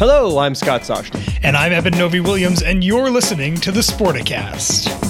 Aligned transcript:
Hello, 0.00 0.38
I'm 0.38 0.54
Scott 0.54 0.86
Sosh. 0.86 1.10
And 1.42 1.54
I'm 1.54 1.74
Eben 1.74 1.92
Novy 1.98 2.20
Williams, 2.20 2.62
and 2.62 2.82
you're 2.82 3.10
listening 3.10 3.56
to 3.56 3.70
the 3.70 3.80
Sporticast. 3.80 5.09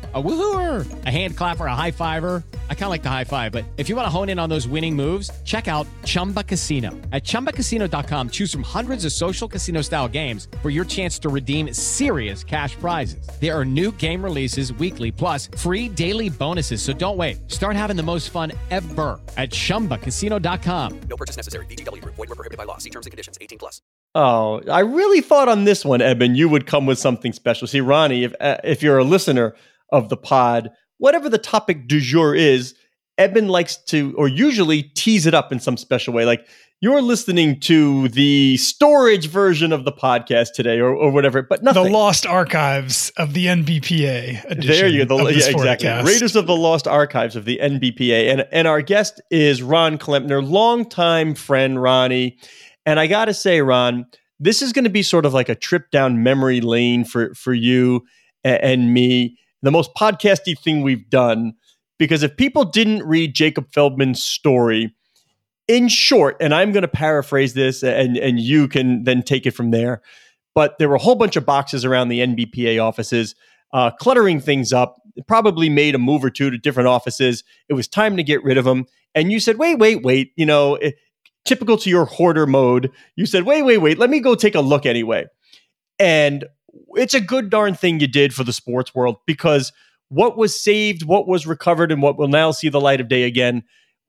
A 0.13 0.21
woohooer, 0.21 1.05
a 1.05 1.09
hand 1.09 1.37
clapper, 1.37 1.67
a 1.67 1.75
high 1.75 1.91
fiver. 1.91 2.43
I 2.69 2.73
kind 2.73 2.85
of 2.85 2.89
like 2.89 3.03
the 3.03 3.09
high 3.09 3.23
five, 3.23 3.53
but 3.53 3.63
if 3.77 3.87
you 3.87 3.95
want 3.95 4.07
to 4.07 4.09
hone 4.09 4.27
in 4.27 4.39
on 4.39 4.49
those 4.49 4.67
winning 4.67 4.93
moves, 4.93 5.29
check 5.45 5.69
out 5.69 5.87
Chumba 6.03 6.43
Casino. 6.43 6.89
At 7.13 7.23
ChumbaCasino.com, 7.23 8.31
choose 8.31 8.51
from 8.51 8.63
hundreds 8.63 9.05
of 9.05 9.13
social 9.13 9.47
casino 9.47 9.81
style 9.83 10.09
games 10.09 10.49
for 10.61 10.69
your 10.69 10.83
chance 10.83 11.17
to 11.19 11.29
redeem 11.29 11.73
serious 11.73 12.43
cash 12.43 12.75
prizes. 12.75 13.25
There 13.39 13.57
are 13.57 13.63
new 13.63 13.93
game 13.93 14.21
releases 14.21 14.73
weekly, 14.73 15.11
plus 15.13 15.47
free 15.57 15.87
daily 15.87 16.29
bonuses. 16.29 16.81
So 16.81 16.91
don't 16.91 17.15
wait. 17.15 17.49
Start 17.49 17.77
having 17.77 17.95
the 17.95 18.03
most 18.03 18.31
fun 18.31 18.51
ever 18.69 19.17
at 19.37 19.51
ChumbaCasino.com. 19.51 20.99
No 21.09 21.15
purchase 21.15 21.37
necessary. 21.37 21.65
VGW. 21.67 22.03
Void 22.03 22.17
were 22.17 22.25
prohibited 22.27 22.57
by 22.57 22.65
law. 22.65 22.79
See 22.79 22.89
terms 22.89 23.05
and 23.05 23.11
conditions. 23.11 23.37
18 23.39 23.59
plus. 23.59 23.81
Oh, 24.13 24.61
I 24.69 24.81
really 24.81 25.21
thought 25.21 25.47
on 25.47 25.63
this 25.63 25.85
one, 25.85 26.01
Eben, 26.01 26.35
you 26.35 26.49
would 26.49 26.67
come 26.67 26.85
with 26.85 26.99
something 26.99 27.31
special. 27.31 27.65
See, 27.65 27.79
Ronnie, 27.79 28.25
if 28.25 28.35
uh, 28.41 28.57
if 28.61 28.83
you're 28.83 28.97
a 28.97 29.05
listener 29.05 29.55
of 29.91 30.09
the 30.09 30.17
pod, 30.17 30.69
whatever 30.97 31.29
the 31.29 31.37
topic 31.37 31.87
du 31.87 31.99
jour 31.99 32.35
is, 32.35 32.75
Eben 33.17 33.49
likes 33.49 33.77
to, 33.85 34.15
or 34.17 34.27
usually 34.27 34.83
tease 34.83 35.25
it 35.25 35.33
up 35.33 35.51
in 35.51 35.59
some 35.59 35.77
special 35.77 36.13
way. 36.13 36.25
Like 36.25 36.47
you're 36.81 37.01
listening 37.03 37.59
to 37.59 38.07
the 38.09 38.57
storage 38.57 39.27
version 39.27 39.71
of 39.71 39.85
the 39.85 39.91
podcast 39.91 40.53
today, 40.55 40.79
or, 40.79 40.95
or 40.95 41.11
whatever, 41.11 41.43
but 41.43 41.61
nothing. 41.61 41.83
The 41.83 41.89
lost 41.91 42.25
archives 42.25 43.11
of 43.17 43.33
the 43.33 43.45
NBPA 43.45 44.45
edition. 44.45 44.67
There 44.67 44.87
you 44.87 45.05
go. 45.05 45.25
The, 45.25 45.35
yeah, 45.35 45.49
exactly. 45.49 45.89
Raiders 45.89 46.35
of 46.35 46.47
the 46.47 46.55
Lost 46.55 46.87
Archives 46.87 47.35
of 47.35 47.45
the 47.45 47.59
NBPA, 47.61 48.31
and 48.31 48.47
and 48.51 48.67
our 48.67 48.81
guest 48.81 49.21
is 49.29 49.61
Ron 49.61 49.99
Klempner, 49.99 50.47
longtime 50.47 51.35
friend 51.35 51.81
Ronnie. 51.81 52.39
And 52.83 52.99
I 52.99 53.05
got 53.05 53.25
to 53.25 53.33
say, 53.35 53.61
Ron, 53.61 54.07
this 54.39 54.63
is 54.63 54.73
going 54.73 54.85
to 54.85 54.89
be 54.89 55.03
sort 55.03 55.27
of 55.27 55.35
like 55.35 55.49
a 55.49 55.55
trip 55.55 55.91
down 55.91 56.23
memory 56.23 56.61
lane 56.61 57.05
for 57.05 57.35
for 57.35 57.53
you 57.53 58.05
and, 58.43 58.63
and 58.63 58.93
me 58.93 59.37
the 59.61 59.71
most 59.71 59.91
podcasty 59.95 60.57
thing 60.57 60.81
we've 60.81 61.09
done. 61.09 61.53
Because 61.99 62.23
if 62.23 62.35
people 62.35 62.65
didn't 62.65 63.03
read 63.03 63.35
Jacob 63.35 63.71
Feldman's 63.71 64.23
story, 64.23 64.93
in 65.67 65.87
short, 65.87 66.35
and 66.41 66.53
I'm 66.53 66.71
going 66.71 66.81
to 66.81 66.87
paraphrase 66.87 67.53
this, 67.53 67.81
and 67.83 68.17
and 68.17 68.39
you 68.39 68.67
can 68.67 69.03
then 69.03 69.23
take 69.23 69.45
it 69.45 69.51
from 69.51 69.71
there. 69.71 70.01
But 70.53 70.77
there 70.77 70.89
were 70.89 70.95
a 70.95 70.99
whole 70.99 71.15
bunch 71.15 71.37
of 71.37 71.45
boxes 71.45 71.85
around 71.85 72.09
the 72.09 72.19
NBPA 72.19 72.83
offices, 72.83 73.35
uh, 73.71 73.91
cluttering 73.91 74.41
things 74.41 74.73
up. 74.73 74.97
Probably 75.27 75.69
made 75.69 75.95
a 75.95 75.99
move 75.99 76.25
or 76.25 76.29
two 76.29 76.49
to 76.49 76.57
different 76.57 76.87
offices. 76.87 77.43
It 77.69 77.73
was 77.73 77.87
time 77.87 78.17
to 78.17 78.23
get 78.23 78.43
rid 78.43 78.57
of 78.57 78.65
them. 78.65 78.85
And 79.15 79.31
you 79.31 79.39
said, 79.39 79.57
"Wait, 79.57 79.75
wait, 79.79 80.03
wait." 80.03 80.33
You 80.35 80.45
know, 80.45 80.75
it, 80.75 80.95
typical 81.45 81.77
to 81.77 81.89
your 81.89 82.05
hoarder 82.05 82.45
mode. 82.45 82.91
You 83.15 83.25
said, 83.25 83.43
"Wait, 83.43 83.63
wait, 83.63 83.77
wait. 83.77 83.97
Let 83.97 84.09
me 84.09 84.19
go 84.19 84.35
take 84.35 84.55
a 84.55 84.61
look 84.61 84.85
anyway." 84.85 85.25
And 85.99 86.45
it's 86.95 87.13
a 87.13 87.21
good 87.21 87.49
darn 87.49 87.75
thing 87.75 87.99
you 87.99 88.07
did 88.07 88.33
for 88.33 88.43
the 88.43 88.53
sports 88.53 88.93
world 88.95 89.17
because 89.25 89.71
what 90.09 90.37
was 90.37 90.59
saved, 90.59 91.03
what 91.03 91.27
was 91.27 91.47
recovered, 91.47 91.91
and 91.91 92.01
what 92.01 92.17
will 92.17 92.27
now 92.27 92.51
see 92.51 92.69
the 92.69 92.81
light 92.81 92.99
of 92.99 93.07
day 93.07 93.23
again, 93.23 93.63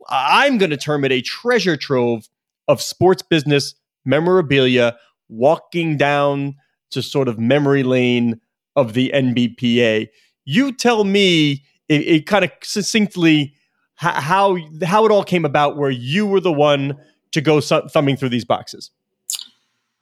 I'm 0.09 0.59
going 0.59 0.71
to 0.71 0.77
term 0.77 1.05
it 1.05 1.13
a 1.13 1.21
treasure 1.21 1.77
trove 1.77 2.29
of 2.69 2.83
sports 2.83 3.23
business 3.23 3.75
memorabilia 4.05 4.97
walking 5.29 5.97
down 5.97 6.57
to 6.91 7.03
sort 7.03 7.29
of 7.29 7.39
memory 7.39 7.83
lane 7.83 8.41
of 8.77 8.95
the 8.95 9.11
NBPA. 9.15 10.09
You 10.45 10.73
tell 10.73 11.05
me 11.05 11.65
it, 11.89 12.01
it 12.03 12.27
kind 12.27 12.45
of 12.45 12.51
succinctly 12.63 13.55
how 13.95 14.59
how 14.83 15.07
it 15.07 15.13
all 15.13 15.23
came 15.23 15.45
about 15.45 15.77
where 15.77 15.91
you 15.91 16.27
were 16.27 16.41
the 16.41 16.53
one 16.53 16.97
to 17.31 17.41
go 17.41 17.61
thumbing 17.61 18.17
through 18.17 18.31
these 18.31 18.45
boxes. 18.45 18.91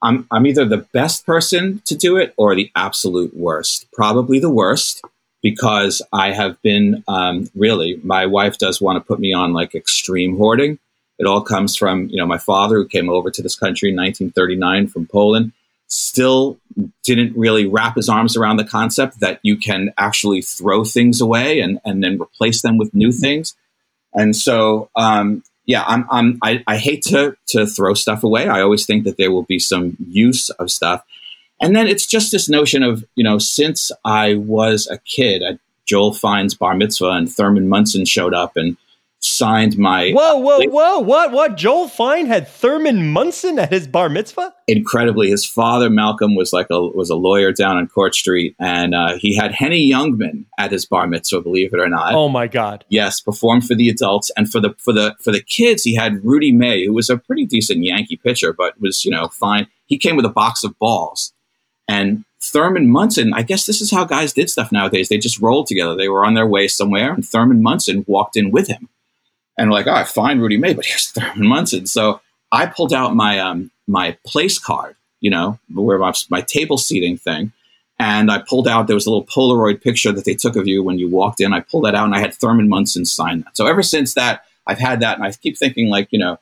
I'm, 0.02 0.26
I'm 0.30 0.46
either 0.46 0.64
the 0.64 0.78
best 0.78 1.26
person 1.26 1.82
to 1.86 1.94
do 1.94 2.16
it 2.16 2.32
or 2.36 2.54
the 2.54 2.70
absolute 2.74 3.36
worst. 3.36 3.86
Probably 3.92 4.38
the 4.38 4.50
worst 4.50 5.02
because 5.42 6.02
I 6.12 6.32
have 6.32 6.60
been 6.62 7.02
um, 7.08 7.50
really, 7.54 8.00
my 8.02 8.26
wife 8.26 8.58
does 8.58 8.80
want 8.80 8.96
to 8.96 9.06
put 9.06 9.20
me 9.20 9.32
on 9.32 9.52
like 9.52 9.74
extreme 9.74 10.36
hoarding. 10.36 10.78
It 11.18 11.26
all 11.26 11.42
comes 11.42 11.76
from, 11.76 12.08
you 12.08 12.16
know, 12.16 12.26
my 12.26 12.38
father 12.38 12.76
who 12.76 12.86
came 12.86 13.10
over 13.10 13.30
to 13.30 13.42
this 13.42 13.56
country 13.56 13.90
in 13.90 13.96
1939 13.96 14.88
from 14.88 15.06
Poland, 15.06 15.52
still 15.86 16.58
didn't 17.04 17.36
really 17.36 17.66
wrap 17.66 17.96
his 17.96 18.08
arms 18.08 18.36
around 18.36 18.56
the 18.56 18.64
concept 18.64 19.20
that 19.20 19.40
you 19.42 19.56
can 19.56 19.92
actually 19.98 20.40
throw 20.40 20.84
things 20.84 21.20
away 21.20 21.60
and, 21.60 21.80
and 21.84 22.02
then 22.02 22.20
replace 22.20 22.62
them 22.62 22.78
with 22.78 22.94
new 22.94 23.12
things. 23.12 23.54
And 24.14 24.34
so 24.34 24.88
um, 24.96 25.42
yeah, 25.70 25.84
I'm, 25.86 26.04
I'm 26.10 26.38
I, 26.42 26.64
I 26.66 26.78
hate 26.78 27.02
to 27.04 27.36
to 27.48 27.64
throw 27.64 27.94
stuff 27.94 28.24
away. 28.24 28.48
I 28.48 28.60
always 28.60 28.86
think 28.86 29.04
that 29.04 29.16
there 29.18 29.30
will 29.30 29.44
be 29.44 29.60
some 29.60 29.96
use 30.08 30.50
of 30.50 30.68
stuff. 30.68 31.04
And 31.60 31.76
then 31.76 31.86
it's 31.86 32.06
just 32.06 32.32
this 32.32 32.48
notion 32.48 32.82
of, 32.82 33.04
you 33.14 33.22
know, 33.22 33.38
since 33.38 33.92
I 34.04 34.34
was 34.34 34.88
a 34.88 34.98
kid 34.98 35.60
Joel 35.86 36.12
Fine's 36.12 36.54
bar 36.56 36.74
mitzvah 36.74 37.10
and 37.10 37.30
Thurman 37.30 37.68
Munson 37.68 38.04
showed 38.04 38.34
up 38.34 38.56
and 38.56 38.76
signed 39.20 39.78
my. 39.78 40.10
Whoa, 40.12 40.36
whoa, 40.36 40.60
whoa! 40.66 40.98
What? 40.98 41.32
What? 41.32 41.56
Joel 41.56 41.88
Fine 41.88 42.26
had 42.26 42.48
Thurman 42.48 43.12
Munson 43.12 43.58
at 43.58 43.70
his 43.70 43.86
bar 43.86 44.08
mitzvah. 44.08 44.54
Incredibly, 44.66 45.30
his 45.30 45.46
father 45.46 45.90
Malcolm 45.90 46.34
was 46.34 46.52
like 46.52 46.68
a 46.70 46.80
was 46.80 47.10
a 47.10 47.14
lawyer 47.14 47.52
down 47.52 47.76
on 47.76 47.86
Court 47.86 48.14
Street, 48.14 48.56
and 48.58 48.94
uh, 48.94 49.16
he 49.18 49.36
had 49.36 49.52
Henny 49.52 49.90
Youngman 49.90 50.46
at 50.58 50.72
his 50.72 50.86
bar 50.86 51.06
mitzvah. 51.06 51.42
Believe 51.42 51.72
it 51.72 51.80
or 51.80 51.88
not. 51.88 52.14
Oh 52.14 52.28
my 52.28 52.46
God! 52.46 52.84
Yes, 52.88 53.20
performed 53.20 53.66
for 53.66 53.74
the 53.74 53.88
adults 53.88 54.30
and 54.36 54.50
for 54.50 54.60
the 54.60 54.74
for 54.78 54.92
the 54.92 55.14
for 55.20 55.32
the 55.32 55.42
kids. 55.42 55.82
He 55.82 55.94
had 55.94 56.24
Rudy 56.24 56.52
May, 56.52 56.86
who 56.86 56.92
was 56.92 57.10
a 57.10 57.18
pretty 57.18 57.46
decent 57.46 57.84
Yankee 57.84 58.16
pitcher, 58.16 58.52
but 58.52 58.80
was 58.80 59.04
you 59.04 59.10
know 59.10 59.28
fine. 59.28 59.68
He 59.86 59.98
came 59.98 60.16
with 60.16 60.24
a 60.24 60.30
box 60.30 60.64
of 60.64 60.78
balls, 60.78 61.32
and 61.88 62.24
Thurman 62.42 62.88
Munson, 62.88 63.34
I 63.34 63.42
guess 63.42 63.66
this 63.66 63.82
is 63.82 63.90
how 63.90 64.04
guys 64.04 64.32
did 64.32 64.48
stuff 64.48 64.72
nowadays. 64.72 65.10
They 65.10 65.18
just 65.18 65.40
rolled 65.40 65.66
together. 65.66 65.94
They 65.94 66.08
were 66.08 66.24
on 66.24 66.34
their 66.34 66.46
way 66.46 66.68
somewhere, 66.68 67.12
and 67.12 67.26
Thurman 67.26 67.62
Munson 67.62 68.04
walked 68.08 68.36
in 68.36 68.50
with 68.50 68.68
him 68.68 68.88
and 69.60 69.70
like, 69.70 69.86
oh, 69.86 69.92
I 69.92 70.04
find 70.04 70.40
Rudy 70.40 70.56
May, 70.56 70.72
but 70.72 70.86
here's 70.86 71.08
Thurman 71.10 71.46
Munson. 71.46 71.86
So 71.86 72.20
I 72.50 72.66
pulled 72.66 72.94
out 72.94 73.14
my 73.14 73.38
um, 73.38 73.70
my 73.86 74.16
place 74.26 74.58
card, 74.58 74.96
you 75.20 75.30
know, 75.30 75.58
where 75.72 75.98
my, 75.98 76.12
my 76.30 76.40
table 76.40 76.78
seating 76.78 77.18
thing, 77.18 77.52
and 77.98 78.30
I 78.30 78.38
pulled 78.38 78.66
out 78.66 78.86
there 78.86 78.94
was 78.94 79.06
a 79.06 79.10
little 79.10 79.26
Polaroid 79.26 79.82
picture 79.82 80.12
that 80.12 80.24
they 80.24 80.34
took 80.34 80.56
of 80.56 80.66
you 80.66 80.82
when 80.82 80.98
you 80.98 81.08
walked 81.08 81.40
in. 81.40 81.52
I 81.52 81.60
pulled 81.60 81.84
that 81.84 81.94
out, 81.94 82.06
and 82.06 82.14
I 82.14 82.20
had 82.20 82.34
Thurman 82.34 82.70
Munson 82.70 83.04
sign 83.04 83.42
that. 83.42 83.56
So 83.56 83.66
ever 83.66 83.82
since 83.82 84.14
that, 84.14 84.44
I've 84.66 84.78
had 84.78 85.00
that, 85.00 85.18
and 85.18 85.26
I 85.26 85.30
keep 85.32 85.58
thinking 85.58 85.88
like, 85.88 86.08
you 86.10 86.18
know, 86.18 86.38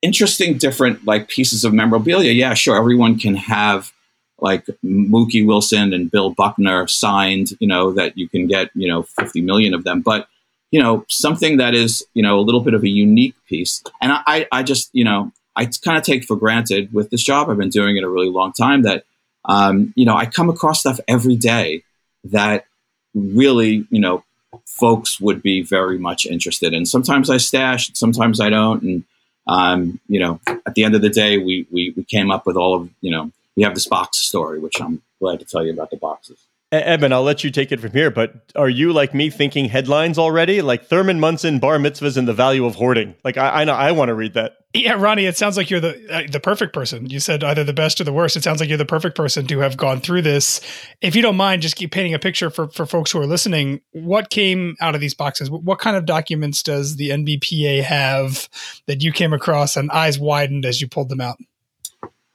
interesting, 0.00 0.56
different 0.56 1.04
like 1.04 1.28
pieces 1.28 1.64
of 1.64 1.74
memorabilia. 1.74 2.30
Yeah, 2.30 2.54
sure, 2.54 2.76
everyone 2.76 3.18
can 3.18 3.34
have 3.34 3.92
like 4.38 4.64
Mookie 4.84 5.44
Wilson 5.44 5.92
and 5.92 6.10
Bill 6.10 6.30
Buckner 6.30 6.86
signed, 6.86 7.50
you 7.58 7.66
know, 7.66 7.92
that 7.92 8.16
you 8.16 8.26
can 8.28 8.46
get, 8.46 8.70
you 8.74 8.88
know, 8.88 9.02
50 9.02 9.42
million 9.42 9.74
of 9.74 9.84
them. 9.84 10.00
But 10.00 10.28
you 10.70 10.80
know, 10.80 11.04
something 11.08 11.56
that 11.56 11.74
is, 11.74 12.04
you 12.14 12.22
know, 12.22 12.38
a 12.38 12.42
little 12.42 12.60
bit 12.60 12.74
of 12.74 12.84
a 12.84 12.88
unique 12.88 13.34
piece. 13.48 13.82
And 14.00 14.12
I, 14.12 14.46
I 14.52 14.62
just, 14.62 14.90
you 14.92 15.04
know, 15.04 15.32
I 15.56 15.66
kind 15.66 15.98
of 15.98 16.04
take 16.04 16.24
for 16.24 16.36
granted 16.36 16.92
with 16.92 17.10
this 17.10 17.22
job. 17.22 17.50
I've 17.50 17.58
been 17.58 17.70
doing 17.70 17.96
it 17.96 18.04
a 18.04 18.08
really 18.08 18.30
long 18.30 18.52
time 18.52 18.82
that, 18.82 19.04
um, 19.44 19.92
you 19.96 20.04
know, 20.04 20.16
I 20.16 20.26
come 20.26 20.48
across 20.48 20.80
stuff 20.80 21.00
every 21.08 21.36
day 21.36 21.82
that 22.24 22.66
really, 23.14 23.86
you 23.90 24.00
know, 24.00 24.22
folks 24.64 25.20
would 25.20 25.42
be 25.42 25.62
very 25.62 25.98
much 25.98 26.26
interested 26.26 26.72
in. 26.72 26.86
Sometimes 26.86 27.30
I 27.30 27.38
stash, 27.38 27.90
sometimes 27.94 28.40
I 28.40 28.50
don't. 28.50 28.82
And, 28.82 29.04
um, 29.46 30.00
you 30.08 30.20
know, 30.20 30.40
at 30.46 30.74
the 30.74 30.84
end 30.84 30.94
of 30.94 31.02
the 31.02 31.08
day, 31.08 31.38
we, 31.38 31.66
we, 31.70 31.92
we 31.96 32.04
came 32.04 32.30
up 32.30 32.46
with 32.46 32.56
all 32.56 32.76
of, 32.76 32.88
you 33.00 33.10
know, 33.10 33.32
we 33.56 33.64
have 33.64 33.74
this 33.74 33.88
box 33.88 34.18
story, 34.18 34.60
which 34.60 34.80
I'm 34.80 35.02
glad 35.18 35.40
to 35.40 35.44
tell 35.44 35.64
you 35.64 35.72
about 35.72 35.90
the 35.90 35.96
boxes. 35.96 36.38
Eben, 36.72 37.12
I'll 37.12 37.24
let 37.24 37.42
you 37.42 37.50
take 37.50 37.72
it 37.72 37.80
from 37.80 37.90
here. 37.90 38.12
But 38.12 38.52
are 38.54 38.68
you 38.68 38.92
like 38.92 39.12
me 39.12 39.28
thinking 39.28 39.64
headlines 39.64 40.18
already? 40.18 40.62
Like 40.62 40.84
Thurman 40.84 41.18
Munson, 41.18 41.58
bar 41.58 41.78
mitzvahs, 41.78 42.16
and 42.16 42.28
the 42.28 42.32
value 42.32 42.64
of 42.64 42.76
hoarding. 42.76 43.16
Like 43.24 43.36
I, 43.36 43.62
I 43.62 43.64
know 43.64 43.74
I 43.74 43.90
want 43.90 44.10
to 44.10 44.14
read 44.14 44.34
that. 44.34 44.58
Yeah, 44.72 44.92
Ronnie, 44.92 45.26
it 45.26 45.36
sounds 45.36 45.56
like 45.56 45.68
you're 45.68 45.80
the 45.80 46.06
uh, 46.08 46.30
the 46.30 46.38
perfect 46.38 46.72
person. 46.72 47.10
You 47.10 47.18
said 47.18 47.42
either 47.42 47.64
the 47.64 47.72
best 47.72 48.00
or 48.00 48.04
the 48.04 48.12
worst. 48.12 48.36
It 48.36 48.44
sounds 48.44 48.60
like 48.60 48.68
you're 48.68 48.78
the 48.78 48.84
perfect 48.84 49.16
person 49.16 49.48
to 49.48 49.58
have 49.58 49.76
gone 49.76 50.00
through 50.00 50.22
this. 50.22 50.60
If 51.00 51.16
you 51.16 51.22
don't 51.22 51.36
mind, 51.36 51.62
just 51.62 51.74
keep 51.74 51.90
painting 51.90 52.14
a 52.14 52.20
picture 52.20 52.50
for 52.50 52.68
for 52.68 52.86
folks 52.86 53.10
who 53.10 53.18
are 53.18 53.26
listening. 53.26 53.80
What 53.90 54.30
came 54.30 54.76
out 54.80 54.94
of 54.94 55.00
these 55.00 55.14
boxes? 55.14 55.50
What 55.50 55.80
kind 55.80 55.96
of 55.96 56.06
documents 56.06 56.62
does 56.62 56.94
the 56.94 57.10
NBPA 57.10 57.82
have 57.82 58.48
that 58.86 59.02
you 59.02 59.10
came 59.10 59.32
across 59.32 59.76
and 59.76 59.90
eyes 59.90 60.20
widened 60.20 60.64
as 60.64 60.80
you 60.80 60.86
pulled 60.86 61.08
them 61.08 61.20
out? 61.20 61.38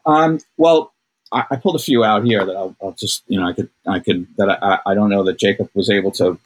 Um, 0.06 0.40
well, 0.58 0.94
I, 1.36 1.46
I, 1.52 1.56
pulled 1.58 1.76
a 1.76 1.80
few 1.80 2.04
out 2.04 2.24
here 2.24 2.46
that 2.46 2.56
I'll, 2.56 2.76
I'll, 2.82 2.94
just, 2.94 3.24
you 3.28 3.40
know, 3.40 3.48
I 3.48 3.54
could, 3.54 3.70
I 3.86 4.00
could, 4.00 4.28
that 4.38 4.50
I, 4.50 4.80
I 4.86 4.94
don't 4.94 5.10
know 5.10 5.24
that 5.26 5.38
Jacob 5.38 5.70
was 5.74 5.90
able 5.90 6.12
to, 6.12 6.40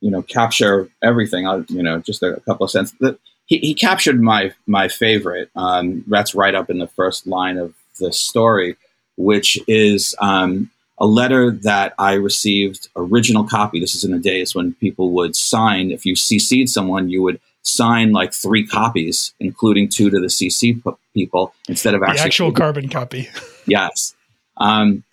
you 0.00 0.10
know, 0.10 0.22
capture 0.22 0.88
everything. 1.02 1.46
I'll, 1.46 1.64
you 1.64 1.82
know, 1.82 1.98
just 1.98 2.22
a, 2.22 2.36
a 2.36 2.40
couple 2.40 2.64
of 2.64 2.70
cents. 2.70 2.92
That 3.00 3.18
he, 3.46 3.58
he 3.58 3.74
captured 3.74 4.20
my 4.20 4.52
my 4.66 4.88
favorite. 4.88 5.50
Um, 5.56 6.04
that's 6.06 6.34
right 6.34 6.54
up 6.54 6.70
in 6.70 6.78
the 6.78 6.88
first 6.88 7.26
line 7.26 7.58
of 7.58 7.74
the 7.98 8.12
story, 8.12 8.76
which 9.16 9.58
is 9.66 10.14
um, 10.20 10.70
a 10.98 11.06
letter 11.06 11.50
that 11.50 11.94
I 11.98 12.14
received 12.14 12.88
original 12.96 13.44
copy. 13.44 13.80
This 13.80 13.94
is 13.94 14.04
in 14.04 14.12
the 14.12 14.18
days 14.18 14.54
when 14.54 14.74
people 14.74 15.10
would 15.12 15.34
sign. 15.34 15.90
If 15.90 16.04
you 16.04 16.14
CC'd 16.14 16.68
someone, 16.68 17.08
you 17.08 17.22
would 17.22 17.40
sign 17.62 18.12
like 18.12 18.32
three 18.32 18.66
copies, 18.66 19.34
including 19.40 19.88
two 19.88 20.10
to 20.10 20.20
the 20.20 20.26
CC 20.26 20.82
people, 21.14 21.52
instead 21.68 21.94
of 21.94 22.02
actually 22.02 22.16
the 22.16 22.24
actual 22.24 22.52
carbon 22.52 22.88
copy. 22.88 23.28
yes. 23.66 24.14
Um, 24.58 25.04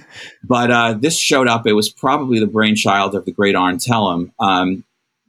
but 0.44 0.72
uh, 0.72 0.94
this 0.94 1.18
showed 1.18 1.48
up. 1.48 1.68
It 1.68 1.74
was 1.74 1.90
probably 1.90 2.40
the 2.40 2.48
brainchild 2.48 3.16
of 3.16 3.26
the 3.26 3.32
great 3.32 3.56
Arn 3.56 3.78
Tellem. 3.78 4.32
Um, 4.40 4.84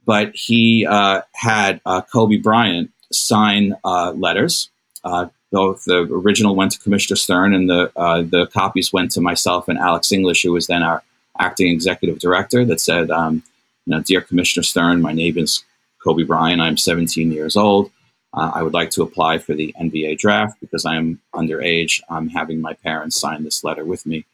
but 0.05 0.31
he 0.35 0.85
uh, 0.85 1.21
had 1.33 1.81
uh, 1.85 2.01
Kobe 2.01 2.37
Bryant 2.37 2.91
sign 3.11 3.75
uh, 3.83 4.11
letters. 4.11 4.69
Uh, 5.03 5.27
both 5.51 5.85
the 5.85 6.01
original 6.01 6.55
went 6.55 6.71
to 6.73 6.79
Commissioner 6.79 7.15
Stern, 7.15 7.53
and 7.53 7.69
the 7.69 7.91
uh, 7.95 8.21
the 8.21 8.47
copies 8.47 8.91
went 8.91 9.11
to 9.11 9.21
myself 9.21 9.67
and 9.67 9.79
Alex 9.79 10.11
English, 10.11 10.43
who 10.43 10.51
was 10.51 10.67
then 10.67 10.83
our 10.83 11.03
acting 11.39 11.71
executive 11.71 12.19
director. 12.19 12.65
That 12.65 12.81
said, 12.81 13.09
um, 13.09 13.43
you 13.85 13.91
know, 13.91 14.01
dear 14.01 14.21
Commissioner 14.21 14.63
Stern, 14.63 15.01
my 15.01 15.13
name 15.13 15.37
is 15.37 15.63
Kobe 16.03 16.23
Bryant. 16.23 16.61
I'm 16.61 16.77
17 16.77 17.31
years 17.31 17.55
old. 17.55 17.91
Uh, 18.35 18.51
I 18.53 18.63
would 18.63 18.73
like 18.73 18.89
to 18.91 19.01
apply 19.01 19.37
for 19.37 19.53
the 19.53 19.73
NBA 19.79 20.17
draft 20.17 20.59
because 20.59 20.85
I 20.85 20.97
am 20.97 21.21
underage. 21.33 22.01
I'm 22.09 22.27
having 22.29 22.59
my 22.59 22.73
parents 22.73 23.19
sign 23.19 23.43
this 23.43 23.63
letter 23.63 23.85
with 23.85 24.05
me. 24.05 24.25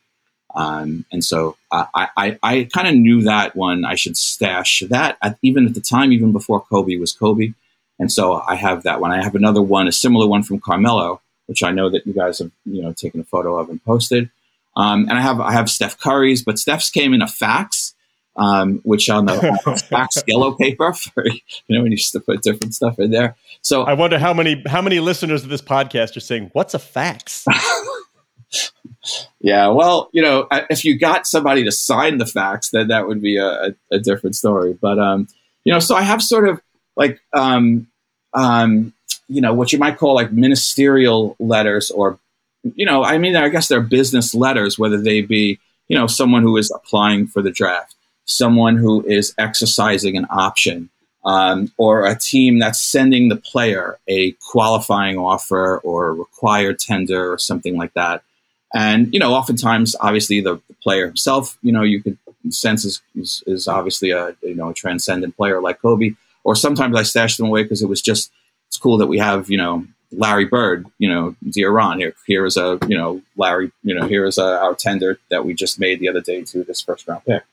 Um, 0.55 1.05
and 1.11 1.23
so 1.23 1.55
I, 1.71 2.09
I, 2.17 2.39
I 2.43 2.63
kind 2.73 2.87
of 2.87 2.95
knew 2.95 3.21
that 3.21 3.55
one 3.55 3.85
I 3.85 3.95
should 3.95 4.17
stash 4.17 4.83
that 4.89 5.17
at, 5.21 5.37
even 5.41 5.67
at 5.67 5.75
the 5.75 5.81
time, 5.81 6.11
even 6.11 6.31
before 6.31 6.61
Kobe 6.61 6.97
was 6.97 7.13
Kobe. 7.13 7.53
And 7.99 8.11
so 8.11 8.41
I 8.41 8.55
have 8.55 8.83
that 8.83 8.99
one. 8.99 9.11
I 9.11 9.23
have 9.23 9.35
another 9.35 9.61
one, 9.61 9.87
a 9.87 9.91
similar 9.91 10.27
one 10.27 10.43
from 10.43 10.59
Carmelo, 10.59 11.21
which 11.45 11.63
I 11.63 11.71
know 11.71 11.89
that 11.89 12.07
you 12.07 12.13
guys 12.13 12.39
have 12.39 12.51
you 12.65 12.81
know 12.81 12.91
taken 12.93 13.21
a 13.21 13.23
photo 13.23 13.57
of 13.59 13.69
and 13.69 13.83
posted. 13.83 14.29
Um, 14.75 15.07
and 15.07 15.17
I 15.17 15.21
have 15.21 15.39
I 15.39 15.51
have 15.51 15.69
Steph 15.69 15.99
Curry's, 15.99 16.43
but 16.43 16.57
Steph's 16.57 16.89
came 16.89 17.13
in 17.13 17.21
a 17.21 17.27
fax 17.27 17.93
um, 18.35 18.79
which 18.83 19.09
on 19.09 19.25
the 19.25 19.85
fax 19.89 20.23
yellow 20.27 20.53
paper 20.53 20.93
for 21.13 21.25
you 21.25 21.41
know 21.69 21.81
when 21.81 21.91
you 21.91 21.97
used 21.97 22.11
to 22.13 22.19
put 22.19 22.41
different 22.41 22.73
stuff 22.73 22.99
in 22.99 23.11
there. 23.11 23.35
So 23.61 23.83
I 23.83 23.93
wonder 23.93 24.17
how 24.17 24.33
many 24.33 24.63
how 24.67 24.81
many 24.81 24.99
listeners 24.99 25.43
of 25.43 25.49
this 25.49 25.61
podcast 25.61 26.15
are 26.17 26.21
saying, 26.21 26.49
"What's 26.53 26.73
a 26.73 26.79
fax?" 26.79 27.45
yeah, 29.39 29.67
well, 29.67 30.09
you 30.13 30.21
know, 30.21 30.47
if 30.69 30.85
you 30.85 30.97
got 30.97 31.27
somebody 31.27 31.63
to 31.65 31.71
sign 31.71 32.17
the 32.17 32.25
fax, 32.25 32.69
then 32.69 32.87
that 32.87 33.07
would 33.07 33.21
be 33.21 33.37
a, 33.37 33.47
a, 33.47 33.75
a 33.91 33.99
different 33.99 34.35
story. 34.35 34.77
But 34.79 34.99
um, 34.99 35.27
you 35.63 35.73
know, 35.73 35.79
so 35.79 35.95
I 35.95 36.01
have 36.01 36.21
sort 36.21 36.47
of 36.47 36.61
like 36.95 37.19
um, 37.33 37.87
um, 38.33 38.93
you 39.27 39.41
know 39.41 39.53
what 39.53 39.73
you 39.73 39.79
might 39.79 39.97
call 39.97 40.15
like 40.15 40.31
ministerial 40.31 41.35
letters, 41.39 41.91
or 41.91 42.17
you 42.75 42.85
know, 42.85 43.03
I 43.03 43.17
mean, 43.17 43.35
I 43.35 43.49
guess 43.49 43.67
they're 43.67 43.81
business 43.81 44.33
letters, 44.33 44.79
whether 44.79 45.01
they 45.01 45.21
be 45.21 45.59
you 45.89 45.97
know 45.97 46.07
someone 46.07 46.43
who 46.43 46.55
is 46.55 46.71
applying 46.71 47.27
for 47.27 47.41
the 47.41 47.51
draft 47.51 47.95
someone 48.25 48.77
who 48.77 49.05
is 49.05 49.33
exercising 49.37 50.15
an 50.17 50.27
option 50.29 50.89
um, 51.23 51.71
or 51.77 52.05
a 52.05 52.17
team 52.17 52.59
that's 52.59 52.81
sending 52.81 53.29
the 53.29 53.35
player 53.35 53.99
a 54.07 54.31
qualifying 54.49 55.17
offer 55.17 55.79
or 55.79 56.07
a 56.07 56.13
required 56.13 56.79
tender 56.79 57.31
or 57.31 57.37
something 57.37 57.77
like 57.77 57.93
that. 57.93 58.23
And, 58.73 59.13
you 59.13 59.19
know, 59.19 59.33
oftentimes, 59.33 59.95
obviously, 59.99 60.39
the, 60.39 60.55
the 60.67 60.73
player 60.81 61.05
himself, 61.05 61.57
you 61.61 61.71
know, 61.71 61.83
you 61.83 62.01
could 62.01 62.17
sense 62.49 62.85
is, 62.85 63.01
is, 63.15 63.43
is, 63.45 63.67
obviously 63.67 64.11
a, 64.11 64.35
you 64.41 64.55
know, 64.55 64.69
a 64.69 64.73
transcendent 64.73 65.35
player 65.35 65.61
like 65.61 65.81
Kobe. 65.81 66.13
Or 66.43 66.55
sometimes 66.55 66.95
I 66.95 67.03
stash 67.03 67.37
them 67.37 67.47
away 67.47 67.63
because 67.63 67.83
it 67.83 67.89
was 67.89 68.01
just, 68.01 68.31
it's 68.67 68.77
cool 68.77 68.97
that 68.97 69.07
we 69.07 69.19
have, 69.19 69.49
you 69.49 69.57
know, 69.57 69.85
Larry 70.11 70.45
Bird, 70.45 70.87
you 70.97 71.07
know, 71.07 71.35
dear 71.49 71.71
Ron, 71.71 71.99
here, 71.99 72.13
here 72.25 72.45
is 72.45 72.57
a, 72.57 72.79
you 72.87 72.97
know, 72.97 73.21
Larry, 73.37 73.71
you 73.83 73.93
know, 73.93 74.07
here 74.07 74.25
is 74.25 74.37
a, 74.37 74.59
our 74.59 74.73
tender 74.73 75.19
that 75.29 75.45
we 75.45 75.53
just 75.53 75.79
made 75.79 75.99
the 75.99 76.09
other 76.09 76.21
day 76.21 76.43
to 76.43 76.63
this 76.63 76.81
first 76.81 77.07
round 77.07 77.23
pick. 77.25 77.43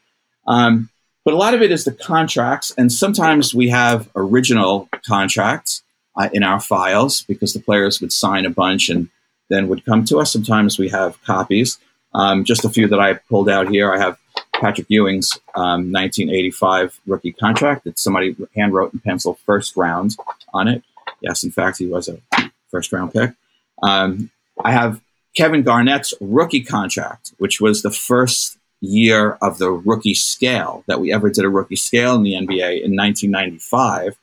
Um, 0.48 0.88
but 1.24 1.34
a 1.34 1.36
lot 1.36 1.54
of 1.54 1.62
it 1.62 1.70
is 1.70 1.84
the 1.84 1.92
contracts, 1.92 2.72
and 2.76 2.90
sometimes 2.90 3.54
we 3.54 3.68
have 3.68 4.08
original 4.16 4.88
contracts 5.06 5.82
uh, 6.16 6.28
in 6.32 6.42
our 6.42 6.58
files 6.58 7.22
because 7.22 7.52
the 7.52 7.60
players 7.60 8.00
would 8.00 8.12
sign 8.12 8.46
a 8.46 8.50
bunch 8.50 8.88
and 8.88 9.10
then 9.50 9.68
would 9.68 9.84
come 9.84 10.04
to 10.06 10.18
us. 10.18 10.32
Sometimes 10.32 10.78
we 10.78 10.88
have 10.88 11.22
copies. 11.22 11.78
Um, 12.14 12.44
just 12.44 12.64
a 12.64 12.70
few 12.70 12.88
that 12.88 12.98
I 12.98 13.14
pulled 13.14 13.50
out 13.50 13.68
here. 13.68 13.92
I 13.92 13.98
have 13.98 14.18
Patrick 14.54 14.86
Ewing's 14.88 15.38
um, 15.54 15.92
1985 15.92 16.98
rookie 17.06 17.32
contract 17.32 17.84
that 17.84 17.98
somebody 17.98 18.34
handwrote 18.56 18.94
in 18.94 19.00
pencil 19.00 19.38
first 19.44 19.76
round 19.76 20.16
on 20.54 20.66
it. 20.66 20.82
Yes, 21.20 21.44
in 21.44 21.50
fact, 21.50 21.78
he 21.78 21.86
was 21.86 22.08
a 22.08 22.18
first 22.70 22.92
round 22.92 23.12
pick. 23.12 23.32
Um, 23.82 24.30
I 24.64 24.72
have 24.72 25.00
Kevin 25.36 25.62
Garnett's 25.62 26.14
rookie 26.20 26.62
contract, 26.62 27.32
which 27.38 27.60
was 27.60 27.82
the 27.82 27.90
first 27.90 28.57
year 28.80 29.32
of 29.42 29.58
the 29.58 29.70
rookie 29.70 30.14
scale 30.14 30.84
that 30.86 31.00
we 31.00 31.12
ever 31.12 31.30
did 31.30 31.44
a 31.44 31.48
rookie 31.48 31.76
scale 31.76 32.14
in 32.14 32.22
the 32.22 32.34
NBA 32.34 32.82
in 32.84 32.94
1995. 32.96 34.16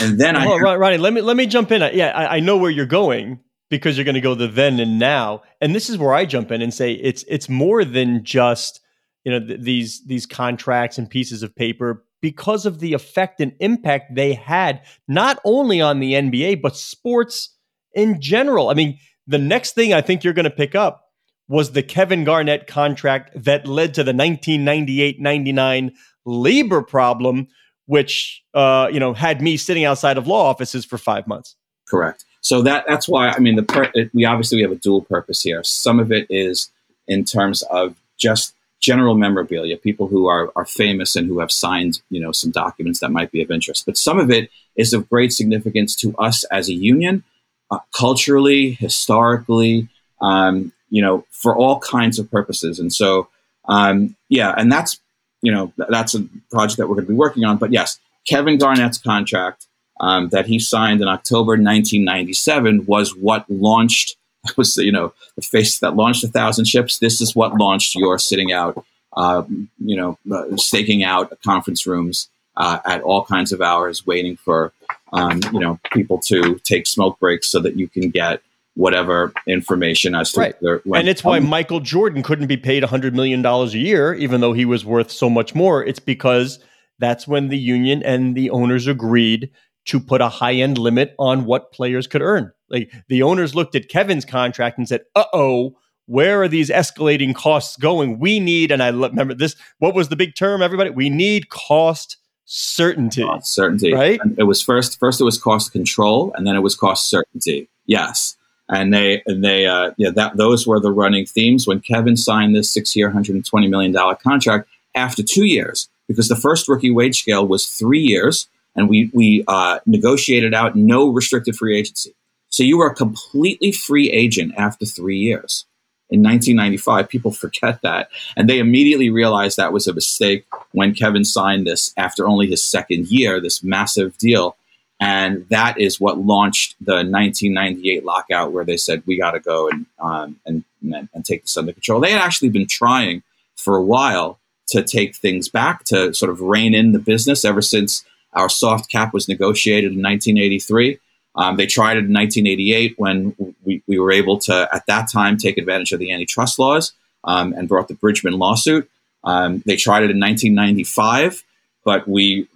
And 0.00 0.18
then 0.18 0.36
I, 0.36 0.46
heard- 0.46 0.78
Ronnie, 0.78 0.98
let 0.98 1.12
me 1.12 1.20
let 1.20 1.36
me 1.36 1.46
jump 1.46 1.70
in. 1.72 1.82
Yeah, 1.94 2.08
I, 2.14 2.36
I 2.36 2.40
know 2.40 2.56
where 2.56 2.70
you're 2.70 2.86
going 2.86 3.40
because 3.68 3.96
you're 3.96 4.04
going 4.04 4.14
to 4.14 4.20
go 4.20 4.34
the 4.34 4.48
then 4.48 4.80
and 4.80 4.98
now, 4.98 5.42
and 5.60 5.74
this 5.74 5.90
is 5.90 5.98
where 5.98 6.14
I 6.14 6.24
jump 6.24 6.50
in 6.50 6.62
and 6.62 6.72
say 6.72 6.92
it's 6.92 7.24
it's 7.28 7.48
more 7.48 7.84
than 7.84 8.24
just 8.24 8.80
you 9.24 9.32
know 9.32 9.46
th- 9.46 9.60
these 9.60 10.04
these 10.06 10.26
contracts 10.26 10.96
and 10.96 11.08
pieces 11.10 11.42
of 11.42 11.54
paper 11.54 12.04
because 12.22 12.66
of 12.66 12.80
the 12.80 12.94
effect 12.94 13.40
and 13.40 13.52
impact 13.60 14.14
they 14.14 14.34
had 14.34 14.82
not 15.08 15.38
only 15.44 15.80
on 15.80 16.00
the 16.00 16.14
NBA 16.14 16.62
but 16.62 16.76
sports 16.76 17.54
in 17.94 18.20
general. 18.20 18.70
I 18.70 18.74
mean, 18.74 18.98
the 19.26 19.38
next 19.38 19.74
thing 19.74 19.92
I 19.92 20.00
think 20.00 20.24
you're 20.24 20.34
going 20.34 20.44
to 20.44 20.50
pick 20.50 20.74
up 20.74 21.09
was 21.50 21.72
the 21.72 21.82
Kevin 21.82 22.22
Garnett 22.22 22.68
contract 22.68 23.32
that 23.34 23.66
led 23.66 23.92
to 23.94 24.04
the 24.04 24.12
1998-99 24.12 25.92
labor 26.24 26.80
problem, 26.80 27.48
which 27.86 28.42
uh, 28.54 28.88
you 28.92 29.00
know 29.00 29.12
had 29.12 29.42
me 29.42 29.56
sitting 29.56 29.84
outside 29.84 30.16
of 30.16 30.28
law 30.28 30.48
offices 30.48 30.84
for 30.84 30.96
five 30.96 31.26
months. 31.26 31.56
Correct. 31.88 32.24
So 32.40 32.62
that 32.62 32.84
that's 32.86 33.08
why 33.08 33.30
I 33.30 33.40
mean 33.40 33.56
the 33.56 33.64
per- 33.64 33.90
we 34.14 34.24
obviously 34.24 34.56
we 34.56 34.62
have 34.62 34.70
a 34.70 34.76
dual 34.76 35.02
purpose 35.02 35.42
here. 35.42 35.64
Some 35.64 35.98
of 35.98 36.12
it 36.12 36.26
is 36.30 36.70
in 37.08 37.24
terms 37.24 37.62
of 37.62 37.96
just 38.16 38.54
general 38.78 39.16
memorabilia, 39.16 39.76
people 39.76 40.06
who 40.06 40.26
are, 40.26 40.50
are 40.56 40.64
famous 40.64 41.14
and 41.16 41.26
who 41.26 41.40
have 41.40 41.50
signed, 41.52 42.00
you 42.08 42.20
know, 42.20 42.32
some 42.32 42.50
documents 42.50 43.00
that 43.00 43.10
might 43.10 43.30
be 43.30 43.42
of 43.42 43.50
interest. 43.50 43.84
But 43.84 43.98
some 43.98 44.18
of 44.18 44.30
it 44.30 44.50
is 44.76 44.94
of 44.94 45.08
great 45.10 45.32
significance 45.32 45.94
to 45.96 46.16
us 46.16 46.44
as 46.44 46.68
a 46.68 46.72
union, 46.72 47.22
uh, 47.70 47.80
culturally, 47.92 48.70
historically, 48.72 49.88
um, 50.22 50.72
you 50.90 51.00
know, 51.00 51.24
for 51.30 51.56
all 51.56 51.78
kinds 51.80 52.18
of 52.18 52.30
purposes. 52.30 52.78
And 52.78 52.92
so, 52.92 53.28
um, 53.68 54.16
yeah, 54.28 54.54
and 54.56 54.70
that's, 54.70 55.00
you 55.42 55.52
know, 55.52 55.72
that's 55.76 56.14
a 56.14 56.26
project 56.50 56.78
that 56.78 56.88
we're 56.88 56.96
going 56.96 57.06
to 57.06 57.12
be 57.12 57.16
working 57.16 57.44
on. 57.44 57.56
But 57.56 57.72
yes, 57.72 57.98
Kevin 58.28 58.58
Garnett's 58.58 58.98
contract 58.98 59.66
um, 60.00 60.28
that 60.30 60.46
he 60.46 60.58
signed 60.58 61.00
in 61.00 61.08
October 61.08 61.52
1997 61.52 62.86
was 62.86 63.14
what 63.14 63.48
launched, 63.48 64.16
was, 64.56 64.76
you 64.76 64.92
know, 64.92 65.12
the 65.36 65.42
face 65.42 65.78
that 65.78 65.96
launched 65.96 66.24
a 66.24 66.28
thousand 66.28 66.66
ships. 66.66 66.98
This 66.98 67.20
is 67.20 67.34
what 67.34 67.54
launched 67.54 67.94
your 67.94 68.18
sitting 68.18 68.52
out, 68.52 68.84
uh, 69.16 69.42
you 69.78 69.96
know, 69.96 70.18
uh, 70.32 70.56
staking 70.56 71.04
out 71.04 71.32
conference 71.42 71.86
rooms 71.86 72.28
uh, 72.56 72.78
at 72.84 73.02
all 73.02 73.24
kinds 73.24 73.52
of 73.52 73.62
hours, 73.62 74.06
waiting 74.06 74.36
for, 74.36 74.72
um, 75.12 75.40
you 75.52 75.60
know, 75.60 75.78
people 75.92 76.18
to 76.18 76.58
take 76.64 76.86
smoke 76.86 77.18
breaks 77.18 77.48
so 77.48 77.60
that 77.60 77.76
you 77.76 77.88
can 77.88 78.10
get 78.10 78.42
whatever 78.80 79.30
information 79.46 80.14
as 80.14 80.32
to 80.32 80.40
right. 80.40 80.54
Their, 80.62 80.80
and 80.94 81.06
it's 81.06 81.22
why 81.22 81.38
Michael 81.38 81.80
Jordan 81.80 82.22
couldn't 82.22 82.46
be 82.46 82.56
paid 82.56 82.82
$100 82.82 83.12
million 83.12 83.44
a 83.44 83.66
year, 83.66 84.14
even 84.14 84.40
though 84.40 84.54
he 84.54 84.64
was 84.64 84.86
worth 84.86 85.10
so 85.10 85.28
much 85.28 85.54
more. 85.54 85.84
It's 85.84 85.98
because 85.98 86.58
that's 86.98 87.28
when 87.28 87.48
the 87.48 87.58
union 87.58 88.02
and 88.02 88.34
the 88.34 88.48
owners 88.48 88.86
agreed 88.86 89.50
to 89.84 90.00
put 90.00 90.22
a 90.22 90.30
high 90.30 90.54
end 90.54 90.78
limit 90.78 91.14
on 91.18 91.44
what 91.44 91.72
players 91.72 92.06
could 92.06 92.22
earn. 92.22 92.52
Like 92.70 92.90
the 93.08 93.22
owners 93.22 93.54
looked 93.54 93.74
at 93.74 93.90
Kevin's 93.90 94.24
contract 94.24 94.78
and 94.78 94.88
said, 94.88 95.02
uh 95.14 95.24
oh, 95.34 95.76
where 96.06 96.42
are 96.42 96.48
these 96.48 96.70
escalating 96.70 97.34
costs 97.34 97.76
going? 97.76 98.18
We 98.18 98.40
need, 98.40 98.72
and 98.72 98.82
I 98.82 98.88
remember 98.88 99.34
this. 99.34 99.56
What 99.78 99.94
was 99.94 100.08
the 100.08 100.16
big 100.16 100.34
term? 100.34 100.62
Everybody, 100.62 100.88
we 100.88 101.10
need 101.10 101.50
cost 101.50 102.16
certainty. 102.46 103.24
Cost 103.24 103.54
certainty, 103.54 103.92
right? 103.92 104.18
And 104.22 104.38
it 104.38 104.44
was 104.44 104.62
first. 104.62 104.98
First, 104.98 105.20
it 105.20 105.24
was 105.24 105.38
cost 105.38 105.70
control, 105.70 106.32
and 106.34 106.46
then 106.46 106.56
it 106.56 106.60
was 106.60 106.74
cost 106.74 107.10
certainty. 107.10 107.68
Yes, 107.86 108.36
and 108.70 108.94
they 108.94 109.22
and 109.26 109.44
they 109.44 109.66
uh, 109.66 109.92
yeah 109.96 110.10
that 110.10 110.36
those 110.36 110.66
were 110.66 110.80
the 110.80 110.92
running 110.92 111.26
themes 111.26 111.66
when 111.66 111.80
Kevin 111.80 112.16
signed 112.16 112.54
this 112.54 112.72
six-year, 112.72 113.10
hundred 113.10 113.34
and 113.34 113.44
twenty 113.44 113.68
million 113.68 113.92
dollar 113.92 114.14
contract. 114.14 114.68
After 114.94 115.22
two 115.22 115.44
years, 115.44 115.88
because 116.08 116.28
the 116.28 116.36
first 116.36 116.68
rookie 116.68 116.90
wage 116.90 117.20
scale 117.20 117.46
was 117.46 117.66
three 117.66 118.00
years, 118.00 118.48
and 118.74 118.88
we 118.88 119.10
we 119.12 119.44
uh, 119.46 119.80
negotiated 119.86 120.54
out 120.54 120.76
no 120.76 121.08
restricted 121.08 121.56
free 121.56 121.78
agency. 121.78 122.14
So 122.48 122.64
you 122.64 122.78
were 122.78 122.88
a 122.88 122.94
completely 122.94 123.72
free 123.72 124.10
agent 124.10 124.54
after 124.56 124.84
three 124.84 125.18
years. 125.18 125.66
In 126.10 126.24
1995, 126.24 127.08
people 127.08 127.30
forget 127.30 127.80
that. 127.82 128.08
And 128.36 128.50
they 128.50 128.58
immediately 128.58 129.10
realized 129.10 129.56
that 129.56 129.72
was 129.72 129.86
a 129.86 129.94
mistake 129.94 130.44
when 130.72 130.92
Kevin 130.92 131.24
signed 131.24 131.68
this 131.68 131.94
after 131.96 132.26
only 132.26 132.48
his 132.48 132.64
second 132.64 133.06
year, 133.06 133.40
this 133.40 133.62
massive 133.62 134.18
deal. 134.18 134.56
And 135.00 135.48
that 135.48 135.80
is 135.80 135.98
what 135.98 136.18
launched 136.18 136.76
the 136.78 136.96
1998 136.96 138.04
lockout, 138.04 138.52
where 138.52 138.64
they 138.64 138.76
said, 138.76 139.02
we 139.06 139.18
got 139.18 139.30
to 139.30 139.40
go 139.40 139.68
and, 139.68 139.86
um, 139.98 140.36
and, 140.44 140.64
and 140.82 141.24
take 141.24 141.42
this 141.42 141.56
under 141.56 141.72
control. 141.72 142.00
They 142.00 142.12
had 142.12 142.20
actually 142.20 142.50
been 142.50 142.66
trying 142.66 143.22
for 143.56 143.76
a 143.76 143.82
while 143.82 144.38
to 144.68 144.82
take 144.82 145.16
things 145.16 145.48
back, 145.48 145.84
to 145.84 146.12
sort 146.12 146.30
of 146.30 146.42
rein 146.42 146.74
in 146.74 146.92
the 146.92 146.98
business 146.98 147.44
ever 147.44 147.62
since 147.62 148.04
our 148.34 148.48
soft 148.48 148.90
cap 148.90 149.12
was 149.12 149.26
negotiated 149.26 149.92
in 149.92 150.02
1983. 150.02 150.98
Um, 151.34 151.56
they 151.56 151.66
tried 151.66 151.96
it 151.96 152.04
in 152.04 152.12
1988 152.12 152.94
when 152.98 153.34
we, 153.64 153.82
we 153.86 153.98
were 153.98 154.12
able 154.12 154.38
to, 154.40 154.68
at 154.72 154.86
that 154.86 155.10
time, 155.10 155.38
take 155.38 155.58
advantage 155.58 155.92
of 155.92 155.98
the 155.98 156.12
antitrust 156.12 156.58
laws 156.58 156.92
um, 157.24 157.52
and 157.54 157.68
brought 157.68 157.88
the 157.88 157.94
Bridgeman 157.94 158.34
lawsuit. 158.34 158.88
Um, 159.24 159.62
they 159.66 159.76
tried 159.76 160.02
it 160.02 160.10
in 160.10 160.20
1995, 160.20 161.42
but 161.84 162.06
we 162.06 162.48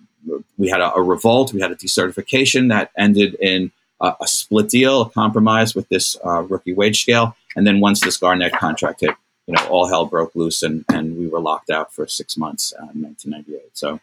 we 0.59 0.69
had 0.69 0.81
a, 0.81 0.95
a, 0.95 1.03
revolt. 1.03 1.53
We 1.53 1.61
had 1.61 1.71
a 1.71 1.77
decertification 1.77 2.69
that 2.69 2.91
ended 2.97 3.35
in 3.35 3.73
a, 4.01 4.15
split 4.27 4.69
deal, 4.69 5.03
a 5.03 5.11
compromise 5.11 5.75
with 5.75 5.89
this 5.89 6.17
uh, 6.25 6.43
rookie 6.43 6.75
wage 6.75 7.03
scale. 7.03 7.37
And 7.57 7.67
then 7.67 7.81
once 7.81 8.01
this 8.01 8.17
Garnett 8.17 8.53
contract 8.53 9.01
hit, 9.01 9.15
you 9.47 9.55
know, 9.55 9.67
all 9.67 9.89
hell 9.89 10.07
broke 10.07 10.35
loose, 10.35 10.63
and, 10.63 10.85
and 10.89 11.19
we 11.19 11.27
were 11.27 11.41
locked 11.41 11.71
out 11.71 11.93
for 11.93 12.07
six 12.07 12.37
months 12.37 12.73
uh, 12.79 12.89
in 12.95 13.03
1998. 13.03 13.71
So 13.75 14.01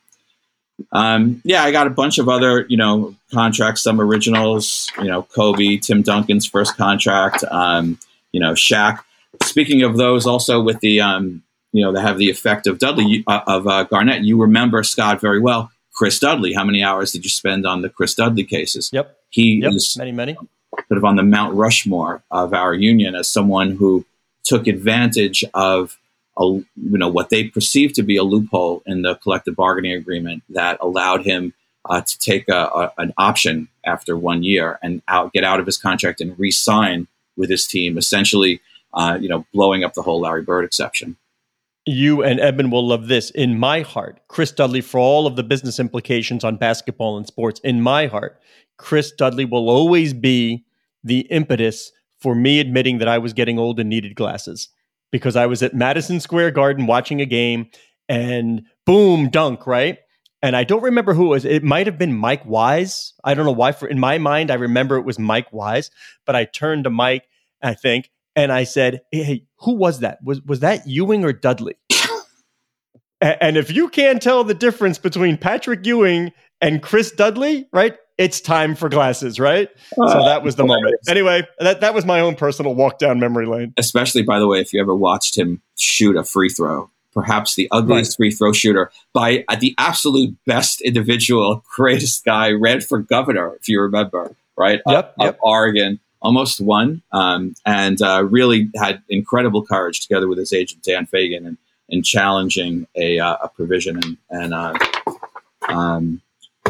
um, 0.91 1.41
yeah, 1.43 1.63
I 1.63 1.71
got 1.71 1.87
a 1.87 1.91
bunch 1.91 2.17
of 2.17 2.29
other, 2.29 2.65
you 2.69 2.77
know, 2.77 3.15
contracts, 3.31 3.83
some 3.83 3.99
originals, 4.01 4.91
you 4.97 5.05
know, 5.05 5.23
Kobe, 5.23 5.77
Tim 5.77 6.01
Duncan's 6.01 6.45
first 6.45 6.77
contract, 6.77 7.43
um, 7.49 7.99
you 8.31 8.39
know, 8.39 8.53
Shaq. 8.53 8.99
Speaking 9.43 9.83
of 9.83 9.97
those, 9.97 10.25
also 10.25 10.61
with 10.61 10.79
the, 10.79 11.01
um, 11.01 11.43
you 11.71 11.83
know, 11.83 11.93
that 11.93 12.01
have 12.01 12.17
the 12.17 12.29
effect 12.29 12.67
of 12.67 12.79
Dudley, 12.79 13.23
uh, 13.27 13.41
of 13.47 13.67
uh, 13.67 13.83
Garnett, 13.85 14.23
you 14.23 14.41
remember 14.41 14.83
Scott 14.83 15.21
very 15.21 15.39
well. 15.39 15.71
Chris 16.01 16.17
Dudley, 16.17 16.51
how 16.51 16.63
many 16.63 16.81
hours 16.81 17.11
did 17.11 17.23
you 17.23 17.29
spend 17.29 17.67
on 17.67 17.83
the 17.83 17.89
Chris 17.89 18.15
Dudley 18.15 18.43
cases? 18.43 18.89
Yep. 18.91 19.15
He 19.29 19.61
yep. 19.61 19.71
is 19.71 19.95
many, 19.95 20.11
many. 20.11 20.33
Sort 20.33 20.97
of 20.97 21.05
on 21.05 21.15
the 21.15 21.21
Mount 21.21 21.53
Rushmore 21.53 22.23
of 22.31 22.55
our 22.55 22.73
union 22.73 23.13
as 23.13 23.29
someone 23.29 23.75
who 23.75 24.03
took 24.43 24.65
advantage 24.65 25.45
of 25.53 25.99
a, 26.39 26.43
you 26.43 26.65
know 26.75 27.07
what 27.07 27.29
they 27.29 27.49
perceived 27.49 27.93
to 27.93 28.01
be 28.01 28.17
a 28.17 28.23
loophole 28.23 28.81
in 28.87 29.03
the 29.03 29.13
collective 29.13 29.55
bargaining 29.55 29.93
agreement 29.93 30.41
that 30.49 30.79
allowed 30.81 31.23
him 31.23 31.53
uh, 31.85 32.01
to 32.01 32.17
take 32.17 32.49
a, 32.49 32.51
a, 32.55 32.93
an 32.97 33.13
option 33.19 33.67
after 33.85 34.17
one 34.17 34.41
year 34.41 34.79
and 34.81 35.03
out, 35.07 35.33
get 35.33 35.43
out 35.43 35.59
of 35.59 35.67
his 35.67 35.77
contract 35.77 36.19
and 36.19 36.33
re-sign 36.39 37.05
with 37.37 37.51
his 37.51 37.67
team, 37.67 37.99
essentially, 37.99 38.59
uh, 38.95 39.19
you 39.21 39.29
know, 39.29 39.45
blowing 39.53 39.83
up 39.83 39.93
the 39.93 40.01
whole 40.01 40.21
Larry 40.21 40.41
Bird 40.41 40.65
exception. 40.65 41.15
You 41.85 42.23
and 42.23 42.39
Edmund 42.39 42.71
will 42.71 42.87
love 42.87 43.07
this. 43.07 43.31
In 43.31 43.57
my 43.57 43.81
heart, 43.81 44.19
Chris 44.27 44.51
Dudley, 44.51 44.81
for 44.81 44.99
all 44.99 45.25
of 45.25 45.35
the 45.35 45.43
business 45.43 45.79
implications 45.79 46.43
on 46.43 46.57
basketball 46.57 47.17
and 47.17 47.25
sports, 47.25 47.59
in 47.63 47.81
my 47.81 48.05
heart, 48.07 48.39
Chris 48.77 49.11
Dudley 49.11 49.45
will 49.45 49.69
always 49.69 50.13
be 50.13 50.65
the 51.03 51.21
impetus 51.31 51.91
for 52.19 52.35
me 52.35 52.59
admitting 52.59 52.99
that 52.99 53.07
I 53.07 53.17
was 53.17 53.33
getting 53.33 53.57
old 53.57 53.79
and 53.79 53.89
needed 53.89 54.15
glasses 54.15 54.69
because 55.11 55.35
I 55.35 55.47
was 55.47 55.63
at 55.63 55.73
Madison 55.73 56.19
Square 56.19 56.51
Garden 56.51 56.85
watching 56.85 57.19
a 57.19 57.25
game 57.25 57.69
and 58.07 58.63
boom, 58.85 59.29
dunk, 59.29 59.65
right? 59.65 59.97
And 60.43 60.55
I 60.55 60.63
don't 60.63 60.83
remember 60.83 61.13
who 61.13 61.25
it 61.27 61.29
was. 61.29 61.45
It 61.45 61.63
might 61.63 61.87
have 61.87 61.97
been 61.97 62.13
Mike 62.13 62.45
Wise. 62.45 63.13
I 63.23 63.33
don't 63.33 63.45
know 63.45 63.51
why. 63.51 63.71
For 63.71 63.87
in 63.87 63.99
my 63.99 64.17
mind, 64.17 64.49
I 64.49 64.55
remember 64.55 64.97
it 64.97 65.05
was 65.05 65.19
Mike 65.19 65.51
Wise. 65.53 65.91
But 66.25 66.35
I 66.35 66.45
turned 66.45 66.85
to 66.85 66.89
Mike, 66.89 67.27
I 67.61 67.73
think, 67.73 68.09
and 68.35 68.51
I 68.51 68.63
said, 68.63 69.01
"Hey, 69.11 69.45
who 69.59 69.73
was 69.73 69.99
that? 69.99 70.19
Was 70.23 70.41
was 70.41 70.61
that 70.61 70.87
Ewing 70.87 71.23
or 71.23 71.33
Dudley?" 71.33 71.75
and 73.21 73.57
if 73.57 73.71
you 73.71 73.89
can't 73.89 74.21
tell 74.21 74.43
the 74.43 74.53
difference 74.53 74.97
between 74.97 75.37
Patrick 75.37 75.85
Ewing 75.85 76.31
and 76.61 76.81
Chris 76.81 77.11
Dudley, 77.11 77.67
right? 77.73 77.97
it's 78.21 78.39
time 78.39 78.75
for 78.75 78.87
glasses, 78.87 79.39
right? 79.39 79.67
Uh, 79.99 80.11
so 80.11 80.25
that 80.25 80.43
was 80.43 80.55
the 80.55 80.63
moment. 80.63 80.95
Anyway, 81.07 81.47
that, 81.59 81.81
that 81.81 81.95
was 81.95 82.05
my 82.05 82.19
own 82.19 82.35
personal 82.35 82.75
walk 82.75 82.99
down 82.99 83.19
memory 83.19 83.47
lane. 83.47 83.73
Especially, 83.77 84.21
by 84.21 84.37
the 84.37 84.47
way, 84.47 84.59
if 84.59 84.73
you 84.73 84.79
ever 84.79 84.95
watched 84.95 85.35
him 85.35 85.61
shoot 85.75 86.15
a 86.15 86.23
free 86.23 86.49
throw, 86.49 86.91
perhaps 87.13 87.55
the 87.55 87.67
ugliest 87.71 88.11
right. 88.11 88.17
free 88.17 88.31
throw 88.31 88.53
shooter 88.53 88.91
by 89.11 89.43
uh, 89.47 89.55
the 89.55 89.73
absolute 89.79 90.35
best 90.45 90.81
individual, 90.81 91.63
greatest 91.75 92.23
guy, 92.23 92.51
ran 92.51 92.81
for 92.81 92.99
governor, 92.99 93.55
if 93.59 93.67
you 93.67 93.81
remember, 93.81 94.35
right? 94.55 94.81
Yep. 94.87 95.15
Of, 95.19 95.25
yep. 95.25 95.39
Oregon, 95.41 95.99
almost 96.21 96.61
won, 96.61 97.01
um, 97.11 97.55
and 97.65 98.01
uh, 98.01 98.23
really 98.23 98.69
had 98.75 99.01
incredible 99.09 99.65
courage 99.65 100.01
together 100.01 100.27
with 100.27 100.37
his 100.37 100.53
agent, 100.53 100.83
Dan 100.83 101.07
Fegan, 101.07 101.45
and 101.45 101.57
in 101.89 102.03
challenging 102.03 102.87
a, 102.95 103.19
uh, 103.19 103.37
a 103.43 103.49
provision 103.49 103.97
and, 103.97 104.17
and 104.29 104.53
uh, 104.53 104.73
um, 105.67 106.21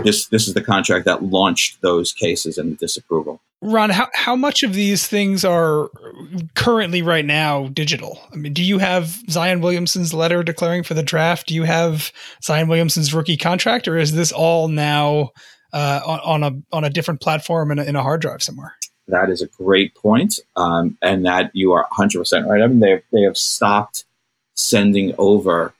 this 0.03 0.27
this 0.27 0.47
is 0.47 0.53
the 0.53 0.63
contract 0.63 1.05
that 1.05 1.23
launched 1.23 1.81
those 1.81 2.13
cases 2.13 2.57
and 2.57 2.71
the 2.71 2.75
disapproval. 2.75 3.41
Ron, 3.63 3.91
how, 3.91 4.07
how 4.15 4.35
much 4.35 4.63
of 4.63 4.73
these 4.73 5.07
things 5.07 5.45
are 5.45 5.91
currently 6.55 7.03
right 7.03 7.25
now 7.25 7.67
digital? 7.67 8.19
I 8.33 8.35
mean, 8.35 8.53
do 8.53 8.63
you 8.63 8.79
have 8.79 9.21
Zion 9.29 9.61
Williamson's 9.61 10.15
letter 10.15 10.41
declaring 10.41 10.81
for 10.81 10.95
the 10.95 11.03
draft? 11.03 11.47
Do 11.47 11.53
you 11.53 11.63
have 11.63 12.11
Zion 12.43 12.67
Williamson's 12.67 13.13
rookie 13.13 13.37
contract, 13.37 13.87
or 13.87 13.97
is 13.97 14.13
this 14.13 14.31
all 14.31 14.67
now 14.67 15.29
uh, 15.73 16.01
on, 16.03 16.19
on, 16.19 16.43
a 16.43 16.75
on 16.75 16.83
a 16.83 16.89
different 16.89 17.21
platform 17.21 17.69
in 17.71 17.77
a, 17.77 17.83
in 17.83 17.95
a 17.95 18.01
hard 18.01 18.21
drive 18.21 18.41
somewhere? 18.41 18.73
That 19.07 19.29
is 19.29 19.41
a 19.41 19.47
great 19.47 19.95
point, 19.95 20.39
um, 20.55 20.97
and 21.01 21.25
that 21.25 21.51
you 21.53 21.73
are 21.73 21.83
100 21.83 22.19
percent 22.19 22.47
right. 22.47 22.61
I 22.61 22.67
mean, 22.67 22.79
they 22.79 23.01
they 23.11 23.21
have 23.21 23.37
stopped 23.37 24.05
sending 24.53 25.13
over 25.17 25.73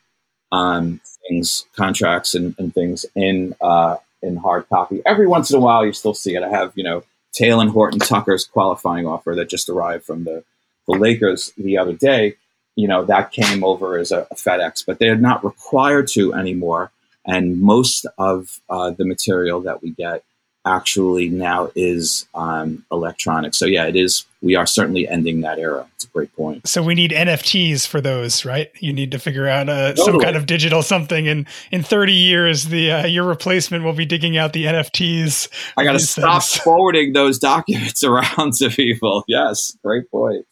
um, 0.51 0.99
things, 1.27 1.65
contracts, 1.75 2.35
and, 2.35 2.55
and 2.57 2.73
things 2.73 3.05
in 3.15 3.55
uh, 3.61 3.97
in 4.21 4.37
hard 4.37 4.67
copy. 4.69 5.01
Every 5.05 5.27
once 5.27 5.49
in 5.49 5.57
a 5.57 5.59
while, 5.59 5.85
you 5.85 5.93
still 5.93 6.13
see 6.13 6.35
it. 6.35 6.43
I 6.43 6.49
have 6.49 6.73
you 6.75 6.83
know 6.83 7.03
Talen 7.33 7.69
Horton 7.69 7.99
Tucker's 7.99 8.45
qualifying 8.45 9.07
offer 9.07 9.35
that 9.35 9.49
just 9.49 9.69
arrived 9.69 10.03
from 10.03 10.23
the 10.23 10.43
the 10.87 10.93
Lakers 10.93 11.53
the 11.57 11.77
other 11.77 11.93
day. 11.93 12.35
You 12.75 12.87
know 12.87 13.05
that 13.05 13.31
came 13.31 13.63
over 13.63 13.97
as 13.97 14.11
a, 14.11 14.27
a 14.31 14.35
FedEx, 14.35 14.85
but 14.85 14.99
they're 14.99 15.15
not 15.15 15.43
required 15.43 16.07
to 16.13 16.33
anymore. 16.33 16.91
And 17.25 17.61
most 17.61 18.07
of 18.17 18.59
uh, 18.69 18.91
the 18.91 19.05
material 19.05 19.61
that 19.61 19.83
we 19.83 19.91
get 19.91 20.23
actually 20.65 21.29
now 21.29 21.71
is 21.75 22.27
um, 22.33 22.85
electronic. 22.91 23.53
So 23.53 23.65
yeah, 23.65 23.85
it 23.85 23.95
is. 23.95 24.25
We 24.41 24.55
are 24.55 24.65
certainly 24.65 25.07
ending 25.07 25.41
that 25.41 25.59
era. 25.59 25.87
It's 25.95 26.05
a 26.05 26.07
great 26.07 26.35
point. 26.35 26.67
So 26.67 26.81
we 26.81 26.95
need 26.95 27.11
NFTs 27.11 27.87
for 27.87 28.01
those, 28.01 28.43
right? 28.43 28.71
You 28.79 28.91
need 28.91 29.11
to 29.11 29.19
figure 29.19 29.47
out 29.47 29.69
uh, 29.69 29.93
totally. 29.93 30.05
some 30.05 30.19
kind 30.19 30.35
of 30.35 30.45
digital 30.47 30.81
something. 30.81 31.27
And 31.27 31.47
in 31.71 31.83
30 31.83 32.13
years, 32.13 32.65
the 32.65 32.91
uh, 32.91 33.05
your 33.05 33.25
replacement 33.25 33.83
will 33.83 33.93
be 33.93 34.05
digging 34.05 34.37
out 34.37 34.53
the 34.53 34.65
NFTs. 34.65 35.47
I 35.77 35.83
got 35.83 35.93
to 35.93 35.99
stop 35.99 36.41
things. 36.41 36.57
forwarding 36.63 37.13
those 37.13 37.37
documents 37.37 38.03
around 38.03 38.53
to 38.53 38.69
people. 38.69 39.23
Yes, 39.27 39.77
great 39.83 40.09
point. 40.09 40.45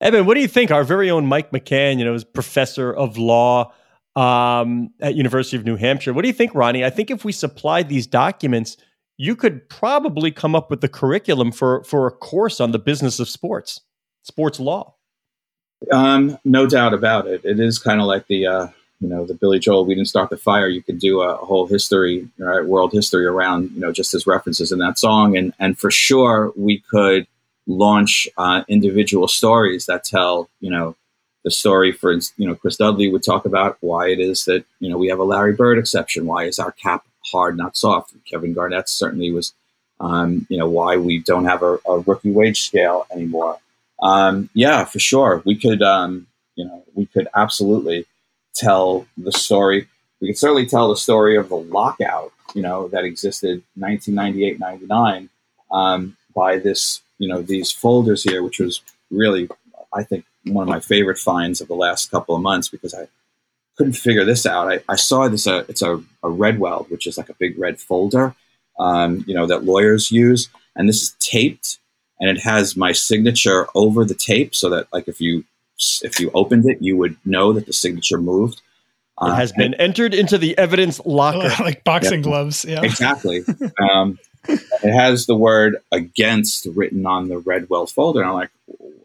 Eben, 0.00 0.26
what 0.26 0.34
do 0.34 0.40
you 0.40 0.48
think? 0.48 0.70
Our 0.70 0.84
very 0.84 1.10
own 1.10 1.26
Mike 1.26 1.50
McCann, 1.50 1.98
you 1.98 2.04
know, 2.04 2.14
is 2.14 2.24
professor 2.24 2.92
of 2.92 3.16
law 3.16 3.72
um, 4.16 4.90
at 5.00 5.14
University 5.14 5.56
of 5.56 5.64
New 5.64 5.76
Hampshire. 5.76 6.12
What 6.12 6.22
do 6.22 6.28
you 6.28 6.34
think, 6.34 6.54
Ronnie? 6.54 6.84
I 6.84 6.90
think 6.90 7.10
if 7.10 7.24
we 7.24 7.32
supplied 7.32 7.88
these 7.88 8.06
documents 8.06 8.76
you 9.16 9.36
could 9.36 9.68
probably 9.68 10.30
come 10.30 10.54
up 10.54 10.70
with 10.70 10.80
the 10.80 10.88
curriculum 10.88 11.52
for 11.52 11.84
for 11.84 12.06
a 12.06 12.10
course 12.10 12.60
on 12.60 12.72
the 12.72 12.78
business 12.78 13.20
of 13.20 13.28
sports, 13.28 13.80
sports 14.22 14.58
law. 14.58 14.94
Um, 15.92 16.38
no 16.44 16.66
doubt 16.66 16.94
about 16.94 17.26
it. 17.26 17.44
It 17.44 17.60
is 17.60 17.78
kind 17.78 18.00
of 18.00 18.06
like 18.06 18.26
the 18.26 18.46
uh, 18.46 18.68
you 19.00 19.08
know 19.08 19.24
the 19.24 19.34
Billy 19.34 19.58
Joel. 19.58 19.84
We 19.84 19.94
didn't 19.94 20.08
start 20.08 20.30
the 20.30 20.36
fire. 20.36 20.68
You 20.68 20.82
could 20.82 20.98
do 20.98 21.20
a, 21.20 21.36
whole 21.36 21.66
history, 21.66 22.28
right, 22.38 22.64
world 22.64 22.92
history 22.92 23.26
around 23.26 23.70
you 23.72 23.80
know 23.80 23.92
just 23.92 24.14
as 24.14 24.26
references 24.26 24.72
in 24.72 24.78
that 24.78 24.98
song, 24.98 25.36
and 25.36 25.52
and 25.58 25.78
for 25.78 25.90
sure 25.90 26.52
we 26.56 26.80
could 26.90 27.26
launch 27.66 28.28
uh, 28.36 28.62
individual 28.68 29.28
stories 29.28 29.86
that 29.86 30.04
tell 30.04 30.48
you 30.60 30.70
know 30.70 30.96
the 31.44 31.50
story 31.50 31.92
for 31.92 32.12
you 32.12 32.48
know 32.48 32.54
Chris 32.54 32.76
Dudley 32.76 33.08
would 33.08 33.22
talk 33.22 33.44
about 33.44 33.76
why 33.80 34.08
it 34.08 34.18
is 34.18 34.44
that 34.46 34.64
you 34.80 34.88
know 34.88 34.98
we 34.98 35.08
have 35.08 35.18
a 35.18 35.24
Larry 35.24 35.52
Bird 35.52 35.78
exception. 35.78 36.26
Why 36.26 36.44
is 36.44 36.58
our 36.58 36.72
cap 36.72 37.04
hard, 37.30 37.56
not 37.56 37.76
soft. 37.76 38.14
Kevin 38.24 38.52
Garnett 38.52 38.88
certainly 38.88 39.30
was, 39.30 39.52
um, 40.00 40.46
you 40.48 40.58
know, 40.58 40.68
why 40.68 40.96
we 40.96 41.18
don't 41.18 41.44
have 41.44 41.62
a, 41.62 41.78
a 41.86 41.98
rookie 42.00 42.30
wage 42.30 42.62
scale 42.62 43.06
anymore. 43.12 43.58
Um, 44.02 44.50
yeah, 44.54 44.84
for 44.84 44.98
sure. 44.98 45.42
We 45.44 45.56
could, 45.56 45.82
um, 45.82 46.26
you 46.56 46.64
know, 46.64 46.84
we 46.94 47.06
could 47.06 47.28
absolutely 47.34 48.06
tell 48.54 49.06
the 49.16 49.32
story. 49.32 49.88
We 50.20 50.28
could 50.28 50.38
certainly 50.38 50.66
tell 50.66 50.88
the 50.88 50.96
story 50.96 51.36
of 51.36 51.48
the 51.48 51.56
lockout, 51.56 52.32
you 52.54 52.62
know, 52.62 52.88
that 52.88 53.04
existed 53.04 53.62
1998, 53.76 54.58
99 54.58 55.28
um, 55.70 56.16
by 56.34 56.58
this, 56.58 57.02
you 57.18 57.28
know, 57.28 57.42
these 57.42 57.70
folders 57.70 58.22
here, 58.22 58.42
which 58.42 58.60
was 58.60 58.80
really, 59.10 59.48
I 59.92 60.02
think, 60.02 60.24
one 60.46 60.62
of 60.62 60.68
my 60.68 60.80
favorite 60.80 61.18
finds 61.18 61.60
of 61.60 61.68
the 61.68 61.74
last 61.74 62.10
couple 62.10 62.36
of 62.36 62.42
months 62.42 62.68
because 62.68 62.94
I 62.94 63.08
couldn't 63.76 63.94
figure 63.94 64.24
this 64.24 64.46
out. 64.46 64.70
I, 64.70 64.80
I 64.88 64.96
saw 64.96 65.28
this, 65.28 65.46
uh, 65.46 65.64
it's 65.68 65.82
a, 65.82 66.02
a 66.22 66.30
Redweld, 66.30 66.90
which 66.90 67.06
is 67.06 67.18
like 67.18 67.28
a 67.28 67.34
big 67.34 67.58
red 67.58 67.80
folder, 67.80 68.34
um, 68.78 69.24
you 69.26 69.34
know, 69.34 69.46
that 69.46 69.64
lawyers 69.64 70.10
use. 70.10 70.48
And 70.76 70.88
this 70.88 71.02
is 71.02 71.16
taped 71.20 71.78
and 72.20 72.30
it 72.30 72.42
has 72.42 72.76
my 72.76 72.92
signature 72.92 73.66
over 73.74 74.04
the 74.04 74.14
tape 74.14 74.54
so 74.54 74.70
that 74.70 74.86
like 74.92 75.08
if 75.08 75.20
you 75.20 75.44
if 76.02 76.20
you 76.20 76.30
opened 76.34 76.68
it, 76.68 76.80
you 76.80 76.96
would 76.96 77.16
know 77.24 77.52
that 77.52 77.66
the 77.66 77.72
signature 77.72 78.18
moved. 78.18 78.62
It 79.20 79.34
has 79.34 79.52
uh, 79.52 79.56
been 79.56 79.74
entered 79.74 80.14
into 80.14 80.38
the 80.38 80.56
evidence 80.56 81.00
locker, 81.04 81.50
like 81.62 81.84
boxing 81.84 82.20
yeah. 82.20 82.24
gloves. 82.24 82.64
Yeah, 82.64 82.82
exactly. 82.82 83.44
um, 83.78 84.18
it 84.48 84.92
has 84.92 85.26
the 85.26 85.34
word 85.34 85.76
"against" 85.92 86.66
written 86.74 87.06
on 87.06 87.28
the 87.28 87.38
Redweld 87.38 87.90
folder, 87.90 88.20
and 88.20 88.28
I'm 88.28 88.34
like, 88.34 88.50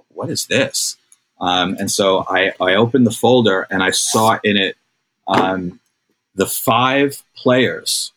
"What 0.10 0.30
is 0.30 0.46
this?" 0.46 0.98
Um, 1.40 1.76
and 1.80 1.90
so 1.90 2.26
I, 2.28 2.54
I 2.60 2.76
opened 2.76 3.08
the 3.08 3.12
folder 3.12 3.68
and 3.70 3.82
I 3.82 3.92
saw 3.92 4.40
in 4.44 4.58
it 4.58 4.76
um, 5.28 5.80
the 6.36 6.46
five 6.46 7.22
players, 7.36 8.12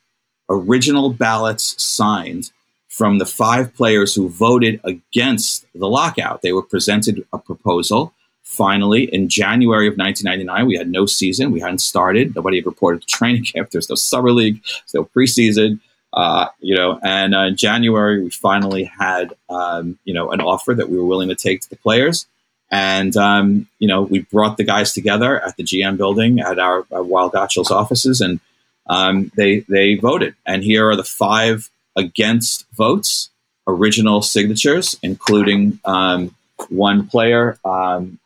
original 0.48 1.10
ballots 1.10 1.82
signed 1.82 2.50
from 2.88 3.18
the 3.18 3.26
five 3.26 3.74
players 3.74 4.14
who 4.14 4.28
voted 4.28 4.80
against 4.84 5.66
the 5.74 5.88
lockout. 5.88 6.42
They 6.42 6.52
were 6.52 6.62
presented 6.62 7.26
a 7.32 7.38
proposal. 7.38 8.12
Finally, 8.42 9.04
in 9.14 9.30
January 9.30 9.86
of 9.86 9.96
1999, 9.96 10.66
we 10.66 10.76
had 10.76 10.90
no 10.90 11.06
season. 11.06 11.52
We 11.52 11.60
hadn't 11.60 11.78
started. 11.78 12.34
Nobody 12.34 12.58
had 12.58 12.66
reported 12.66 13.00
to 13.00 13.06
training 13.06 13.44
camp. 13.52 13.70
There's 13.70 13.88
no 13.88 13.94
summer 13.94 14.30
league. 14.30 14.62
There's 14.62 14.94
no 14.94 15.04
preseason. 15.04 15.80
Uh, 16.12 16.48
you 16.60 16.76
know, 16.76 17.00
and 17.02 17.34
uh, 17.34 17.44
in 17.44 17.56
January, 17.56 18.22
we 18.22 18.28
finally 18.28 18.84
had, 18.84 19.32
um, 19.48 19.98
you 20.04 20.12
know, 20.12 20.30
an 20.30 20.42
offer 20.42 20.74
that 20.74 20.90
we 20.90 20.98
were 20.98 21.06
willing 21.06 21.30
to 21.30 21.34
take 21.34 21.62
to 21.62 21.70
the 21.70 21.76
players. 21.76 22.26
And, 22.72 23.14
um, 23.18 23.68
you 23.78 23.86
know, 23.86 24.02
we 24.02 24.20
brought 24.20 24.56
the 24.56 24.64
guys 24.64 24.94
together 24.94 25.38
at 25.44 25.56
the 25.56 25.62
GM 25.62 25.98
building 25.98 26.40
at 26.40 26.58
our, 26.58 26.86
Weil 26.90 27.30
Gotshal 27.30 27.70
offices 27.70 28.22
and 28.22 28.40
um, 28.88 29.30
they, 29.36 29.60
they 29.68 29.96
voted. 29.96 30.34
And 30.46 30.64
here 30.64 30.88
are 30.88 30.96
the 30.96 31.04
five 31.04 31.70
against 31.96 32.66
votes, 32.72 33.30
original 33.66 34.22
signatures, 34.22 34.98
including 35.02 35.80
um, 35.84 36.34
one 36.70 37.06
player 37.06 37.58
um, 37.64 38.18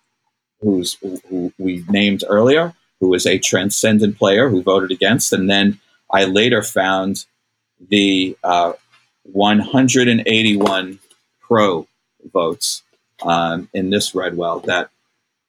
who's 0.61 0.97
who 1.29 1.53
we 1.59 1.85
named 1.89 2.25
earlier, 2.29 2.75
who 3.01 3.09
was 3.09 3.27
a 3.27 3.39
transcendent 3.39 4.17
player 4.17 4.49
who 4.49 4.63
voted 4.63 4.91
against, 4.91 5.33
and 5.33 5.51
then 5.51 5.79
I 6.11 6.25
later 6.25 6.63
found 6.63 7.27
the 7.89 8.37
uh, 8.43 8.73
181 9.25 10.99
pro 11.41 11.87
votes 12.33 12.83
um, 13.23 13.69
in 13.73 13.91
this 13.91 14.15
Redweld 14.15 14.65
that 14.65 14.91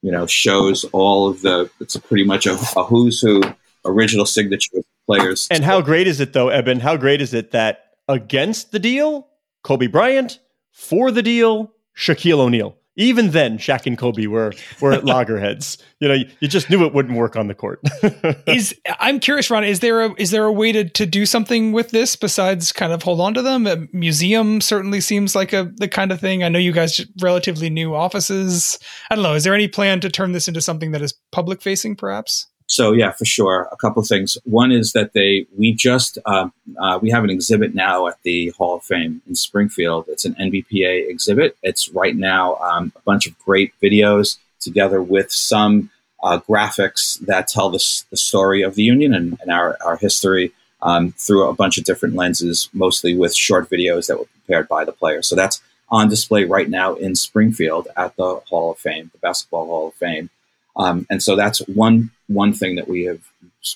you 0.02 0.12
know 0.12 0.26
shows 0.26 0.84
all 0.86 1.28
of 1.28 1.42
the. 1.42 1.70
It's 1.80 1.96
pretty 1.98 2.24
much 2.24 2.46
a, 2.46 2.54
a 2.76 2.84
who's 2.84 3.22
who 3.22 3.42
original 3.86 4.26
signature 4.26 4.78
of 4.78 4.86
players. 5.06 5.48
And 5.50 5.64
how 5.64 5.82
great 5.82 6.08
is 6.08 6.20
it 6.20 6.34
though, 6.34 6.50
Eben? 6.50 6.80
How 6.80 6.98
great 6.98 7.22
is 7.22 7.34
it 7.34 7.52
that 7.52 7.96
against 8.08 8.72
the 8.72 8.80
deal, 8.80 9.28
Kobe 9.64 9.88
Bryant, 9.88 10.40
for 10.72 11.12
the 11.12 11.24
deal, 11.24 11.74
Shaquille 11.96 12.40
O'Neal. 12.40 12.78
Even 12.98 13.30
then, 13.30 13.58
Shaq 13.60 13.86
and 13.86 13.98
Kobe 13.98 14.26
were 14.26 14.54
were 14.82 14.92
at 14.92 15.06
loggerheads. 15.06 15.78
You 16.00 16.08
know, 16.08 16.14
you, 16.16 16.30
you, 16.40 16.48
just 16.48 16.70
knew 16.70 16.84
it 16.86 16.94
wouldn't 16.94 17.16
work 17.16 17.36
on 17.36 17.48
the 17.48 17.54
court. 17.54 17.80
is 18.48 18.76
I'm 19.00 19.20
curious, 19.20 19.50
Ron. 19.50 19.64
Is 19.64 19.80
there 19.80 20.02
a 20.04 20.14
is 20.18 20.32
there 20.32 20.46
a 20.46 20.52
way 20.52 20.72
to 20.72 20.90
to 20.90 21.06
do 21.06 21.26
something 21.26 21.72
with 21.72 21.92
this 21.92 22.16
besides 22.16 22.72
kind 22.72 22.92
of 22.92 23.04
hold 23.04 23.22
on 23.22 23.34
to 23.36 23.42
them? 23.42 23.68
A 23.68 23.88
museum 23.94 24.60
certainly 24.62 25.00
seems 25.00 25.36
like 25.36 25.54
a 25.54 25.72
the 25.78 25.88
kind 25.88 26.12
of 26.12 26.20
thing. 26.20 26.44
I 26.44 26.50
know 26.50 26.60
you 26.60 26.72
guys 26.72 27.00
relatively 27.22 27.70
new 27.70 27.96
offices. 27.96 28.80
I 29.10 29.16
don't 29.16 29.24
know. 29.24 29.36
Is 29.36 29.44
there 29.44 29.54
any 29.54 29.68
plan 29.68 30.02
to 30.02 30.10
turn 30.10 30.32
this 30.32 30.48
into 30.48 30.62
something 30.62 30.92
that 30.92 31.02
is 31.02 31.14
public 31.32 31.62
facing, 31.62 31.96
perhaps? 31.96 32.48
So 32.68 32.92
yeah, 32.92 33.12
for 33.12 33.26
sure. 33.26 33.68
A 33.72 33.78
couple 33.78 34.02
of 34.02 34.08
things. 34.08 34.38
One 34.44 34.72
is 34.72 34.92
that 34.92 35.14
they 35.14 35.48
we 35.58 35.74
just 35.74 36.18
uh, 36.26 36.50
uh, 36.80 37.00
we 37.02 37.10
have 37.10 37.24
an 37.24 37.30
exhibit 37.30 37.74
now 37.74 38.08
at 38.08 38.22
the 38.24 38.50
Hall 38.58 38.76
of 38.76 38.84
Fame 38.84 39.22
in 39.28 39.36
Springfield. 39.36 40.06
It's 40.10 40.26
an 40.26 40.36
NBPA 40.36 41.10
exhibit. 41.10 41.58
It's 41.64 41.90
right 41.90 42.16
now 42.16 42.56
um, 42.58 42.92
a 42.96 43.00
bunch 43.02 43.26
of 43.26 43.38
great 43.40 43.74
videos 43.82 44.38
together 44.60 45.02
with 45.02 45.32
some 45.32 45.90
uh, 46.22 46.40
graphics 46.40 47.20
that 47.22 47.48
tell 47.48 47.70
the, 47.70 48.04
the, 48.10 48.18
story 48.18 48.64
of 48.64 48.76
the 48.76 48.84
Union 48.84 49.14
and, 49.14 49.38
and 49.40 49.52
our, 49.52 49.78
our 49.86 49.98
history 49.98 50.52
um, 50.82 51.12
through 51.12 51.48
a 51.48 51.54
bunch 51.54 51.78
of 51.78 51.84
different 51.84 52.16
lenses, 52.16 52.70
mostly 52.74 53.16
with 53.16 53.36
short 53.36 53.70
videos 53.70 54.08
that 54.08 54.18
were 54.18 54.26
prepared 54.26 54.68
by 54.68 54.84
the 54.84 54.92
players. 54.92 55.28
So 55.28 55.36
that's 55.36 55.62
on 55.90 56.10
display 56.10 56.44
right 56.44 56.70
now 56.70 56.96
in 56.96 57.16
Springfield 57.16 57.88
at 57.96 58.16
the 58.16 58.42
Hall 58.50 58.72
of 58.72 58.78
Fame, 58.78 59.10
the 59.14 59.20
Basketball 59.20 59.68
Hall 59.68 59.88
of 59.90 59.94
Fame. 59.94 60.30
Um, 60.78 61.08
and 61.10 61.22
so 61.22 61.36
that's 61.36 61.60
one 61.68 62.12
one 62.28 62.54
thing 62.54 62.76
that 62.76 62.88
we 62.88 63.04
have 63.04 63.20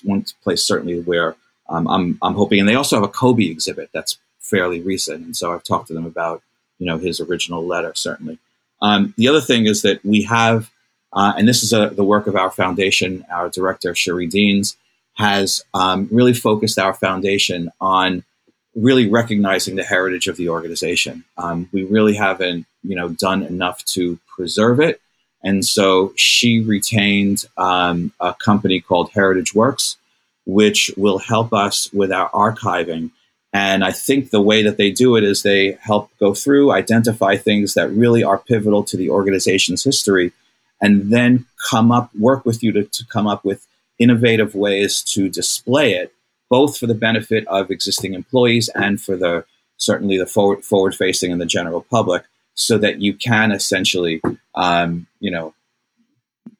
one 0.02 0.24
place 0.42 0.64
certainly 0.64 1.00
where 1.00 1.36
um, 1.68 1.86
I'm 1.88 2.18
I'm 2.22 2.34
hoping, 2.34 2.60
and 2.60 2.68
they 2.68 2.74
also 2.74 2.96
have 2.96 3.04
a 3.04 3.08
Kobe 3.08 3.44
exhibit 3.44 3.90
that's 3.92 4.18
fairly 4.40 4.80
recent, 4.80 5.24
and 5.24 5.36
so 5.36 5.52
I've 5.52 5.64
talked 5.64 5.88
to 5.88 5.94
them 5.94 6.06
about 6.06 6.42
you 6.78 6.86
know 6.86 6.98
his 6.98 7.20
original 7.20 7.64
letter 7.66 7.92
certainly. 7.94 8.38
Um, 8.80 9.14
the 9.16 9.28
other 9.28 9.40
thing 9.40 9.66
is 9.66 9.82
that 9.82 10.04
we 10.04 10.22
have, 10.22 10.70
uh, 11.12 11.34
and 11.36 11.46
this 11.46 11.62
is 11.62 11.72
a, 11.72 11.90
the 11.90 12.04
work 12.04 12.26
of 12.26 12.36
our 12.36 12.50
foundation. 12.50 13.24
Our 13.30 13.48
director 13.48 13.94
Sherrie 13.94 14.26
Deans 14.26 14.76
has 15.14 15.64
um, 15.74 16.08
really 16.10 16.34
focused 16.34 16.78
our 16.78 16.94
foundation 16.94 17.70
on 17.80 18.24
really 18.74 19.08
recognizing 19.08 19.76
the 19.76 19.84
heritage 19.84 20.26
of 20.28 20.36
the 20.36 20.48
organization. 20.48 21.24
Um, 21.36 21.68
we 21.72 21.84
really 21.84 22.14
haven't 22.14 22.66
you 22.82 22.96
know 22.96 23.08
done 23.08 23.42
enough 23.42 23.84
to 23.86 24.18
preserve 24.36 24.80
it 24.80 25.00
and 25.42 25.64
so 25.64 26.12
she 26.16 26.60
retained 26.60 27.44
um, 27.56 28.12
a 28.20 28.34
company 28.34 28.80
called 28.80 29.10
Heritage 29.10 29.54
Works, 29.54 29.96
which 30.46 30.92
will 30.96 31.18
help 31.18 31.52
us 31.52 31.92
with 31.92 32.12
our 32.12 32.30
archiving. 32.30 33.10
And 33.52 33.84
I 33.84 33.92
think 33.92 34.30
the 34.30 34.40
way 34.40 34.62
that 34.62 34.76
they 34.76 34.90
do 34.90 35.16
it 35.16 35.24
is 35.24 35.42
they 35.42 35.72
help 35.80 36.10
go 36.18 36.32
through, 36.32 36.72
identify 36.72 37.36
things 37.36 37.74
that 37.74 37.90
really 37.90 38.22
are 38.24 38.38
pivotal 38.38 38.82
to 38.84 38.96
the 38.96 39.10
organization's 39.10 39.84
history, 39.84 40.32
and 40.80 41.12
then 41.12 41.46
come 41.70 41.92
up, 41.92 42.14
work 42.18 42.44
with 42.46 42.62
you 42.62 42.72
to, 42.72 42.84
to 42.84 43.06
come 43.06 43.26
up 43.26 43.44
with 43.44 43.66
innovative 43.98 44.54
ways 44.54 45.02
to 45.02 45.28
display 45.28 45.94
it, 45.94 46.12
both 46.48 46.78
for 46.78 46.86
the 46.86 46.94
benefit 46.94 47.46
of 47.46 47.70
existing 47.70 48.14
employees 48.14 48.68
and 48.74 49.00
for 49.00 49.16
the 49.16 49.44
certainly 49.76 50.16
the 50.16 50.26
forward 50.26 50.64
forward 50.64 50.94
facing 50.94 51.32
and 51.32 51.40
the 51.40 51.46
general 51.46 51.82
public 51.90 52.24
so 52.54 52.78
that 52.78 53.00
you 53.00 53.14
can 53.14 53.52
essentially, 53.52 54.20
um, 54.54 55.06
you 55.20 55.30
know, 55.30 55.54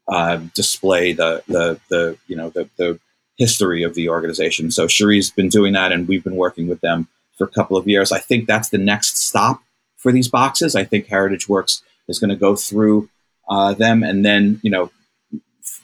uh, 0.09 0.37
display 0.55 1.12
the, 1.12 1.42
the, 1.46 1.81
the, 1.88 2.18
you 2.26 2.37
know, 2.37 2.50
the, 2.50 2.68
the 2.76 2.98
history 3.38 3.83
of 3.83 3.94
the 3.94 4.09
organization. 4.09 4.70
So 4.70 4.87
Sherrie's 4.87 5.31
been 5.31 5.48
doing 5.48 5.72
that 5.74 5.92
and 5.92 6.09
we've 6.09 6.24
been 6.24 6.37
working 6.37 6.68
with 6.68 6.81
them 6.81 7.09
for 7.37 7.44
a 7.44 7.50
couple 7.50 7.76
of 7.76 7.88
years. 7.88 8.12
I 8.12 8.18
think 8.18 8.46
that's 8.46 8.68
the 8.70 8.78
next 8.78 9.18
stop 9.18 9.62
for 9.96 10.12
these 10.12 10.28
boxes. 10.28 10.74
I 10.74 10.85
think 10.85 11.07
Heritage 11.07 11.48
Works 11.48 11.83
is 12.09 12.18
going 12.18 12.31
to 12.31 12.37
go 12.37 12.57
through 12.57 13.09
uh, 13.48 13.74
them 13.74 14.02
and 14.02 14.24
then, 14.24 14.61
you 14.62 14.70
know, 14.70 14.90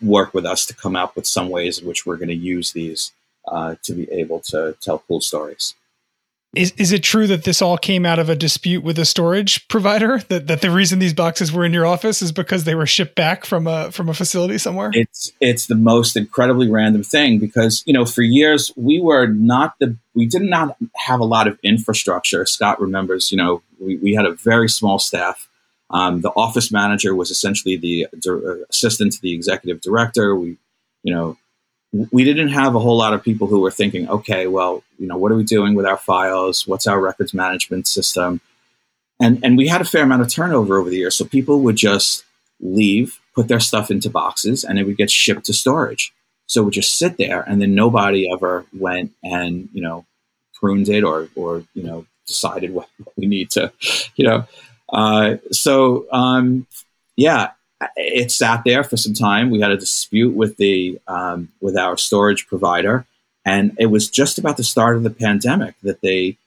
work 0.02 0.34
with 0.34 0.44
us 0.46 0.66
to 0.66 0.74
come 0.74 0.96
up 0.96 1.16
with 1.16 1.26
some 1.26 1.48
ways 1.48 1.78
in 1.78 1.86
which 1.86 2.04
we're 2.04 2.16
going 2.16 2.28
to 2.28 2.34
use 2.34 2.72
these 2.72 3.12
uh, 3.46 3.76
to 3.82 3.92
be 3.92 4.10
able 4.10 4.40
to 4.40 4.76
tell 4.80 5.02
cool 5.06 5.20
stories. 5.20 5.74
Is 6.58 6.72
is 6.76 6.90
it 6.90 7.04
true 7.04 7.28
that 7.28 7.44
this 7.44 7.62
all 7.62 7.78
came 7.78 8.04
out 8.04 8.18
of 8.18 8.28
a 8.28 8.34
dispute 8.34 8.82
with 8.82 8.98
a 8.98 9.04
storage 9.04 9.68
provider? 9.68 10.18
That 10.28 10.48
that 10.48 10.60
the 10.60 10.72
reason 10.72 10.98
these 10.98 11.14
boxes 11.14 11.52
were 11.52 11.64
in 11.64 11.72
your 11.72 11.86
office 11.86 12.20
is 12.20 12.32
because 12.32 12.64
they 12.64 12.74
were 12.74 12.84
shipped 12.84 13.14
back 13.14 13.44
from 13.44 13.68
a 13.68 13.92
from 13.92 14.08
a 14.08 14.14
facility 14.14 14.58
somewhere? 14.58 14.90
It's 14.92 15.30
it's 15.40 15.66
the 15.66 15.76
most 15.76 16.16
incredibly 16.16 16.68
random 16.68 17.04
thing 17.04 17.38
because 17.38 17.84
you 17.86 17.92
know 17.92 18.04
for 18.04 18.22
years 18.22 18.72
we 18.76 19.00
were 19.00 19.28
not 19.28 19.74
the 19.78 19.96
we 20.14 20.26
did 20.26 20.42
not 20.42 20.76
have 20.96 21.20
a 21.20 21.24
lot 21.24 21.46
of 21.46 21.56
infrastructure. 21.62 22.44
Scott 22.44 22.80
remembers, 22.80 23.30
you 23.30 23.38
know, 23.38 23.62
we, 23.78 23.96
we 23.98 24.14
had 24.14 24.26
a 24.26 24.32
very 24.32 24.68
small 24.68 24.98
staff. 24.98 25.48
Um, 25.90 26.22
the 26.22 26.30
office 26.30 26.72
manager 26.72 27.14
was 27.14 27.30
essentially 27.30 27.76
the 27.76 28.06
uh, 28.06 28.64
assistant 28.68 29.12
to 29.12 29.22
the 29.22 29.32
executive 29.32 29.80
director. 29.80 30.34
We, 30.34 30.58
you 31.04 31.14
know, 31.14 31.36
we 31.92 32.24
didn't 32.24 32.48
have 32.48 32.74
a 32.74 32.78
whole 32.78 32.96
lot 32.96 33.14
of 33.14 33.22
people 33.22 33.46
who 33.46 33.60
were 33.60 33.70
thinking, 33.70 34.08
okay, 34.08 34.46
well, 34.46 34.82
you 34.98 35.06
know, 35.06 35.16
what 35.16 35.32
are 35.32 35.36
we 35.36 35.44
doing 35.44 35.74
with 35.74 35.86
our 35.86 35.96
files? 35.96 36.66
What's 36.66 36.86
our 36.86 37.00
records 37.00 37.32
management 37.32 37.86
system? 37.86 38.40
And 39.20 39.42
and 39.42 39.56
we 39.56 39.68
had 39.68 39.80
a 39.80 39.86
fair 39.86 40.04
amount 40.04 40.22
of 40.22 40.28
turnover 40.28 40.78
over 40.78 40.90
the 40.90 40.98
years. 40.98 41.16
So 41.16 41.24
people 41.24 41.60
would 41.60 41.76
just 41.76 42.24
leave, 42.60 43.18
put 43.34 43.48
their 43.48 43.60
stuff 43.60 43.90
into 43.90 44.10
boxes, 44.10 44.64
and 44.64 44.78
it 44.78 44.84
would 44.84 44.96
get 44.96 45.10
shipped 45.10 45.46
to 45.46 45.54
storage. 45.54 46.12
So 46.46 46.60
it 46.60 46.64
would 46.64 46.74
just 46.74 46.98
sit 46.98 47.16
there, 47.16 47.42
and 47.42 47.60
then 47.60 47.74
nobody 47.74 48.30
ever 48.32 48.66
went 48.72 49.12
and 49.24 49.68
you 49.72 49.82
know 49.82 50.04
pruned 50.54 50.88
it 50.88 51.04
or 51.04 51.28
or 51.34 51.64
you 51.74 51.82
know 51.82 52.06
decided 52.26 52.72
what 52.74 52.88
we 53.16 53.26
need 53.26 53.50
to, 53.52 53.72
you 54.14 54.26
know. 54.26 54.44
uh, 54.92 55.36
so 55.50 56.06
um, 56.12 56.66
yeah, 57.16 57.50
it 57.96 58.30
sat 58.32 58.62
there 58.64 58.84
for 58.84 58.96
some 58.96 59.14
time. 59.14 59.50
We 59.50 59.60
had 59.60 59.70
a 59.70 59.76
dispute 59.76 60.34
with 60.34 60.56
the 60.56 60.98
um, 61.06 61.48
with 61.60 61.76
our 61.76 61.96
storage 61.96 62.46
provider, 62.46 63.06
and 63.44 63.76
it 63.78 63.86
was 63.86 64.08
just 64.08 64.38
about 64.38 64.56
the 64.56 64.64
start 64.64 64.96
of 64.96 65.02
the 65.02 65.10
pandemic 65.10 65.74
that 65.82 66.00
they 66.00 66.38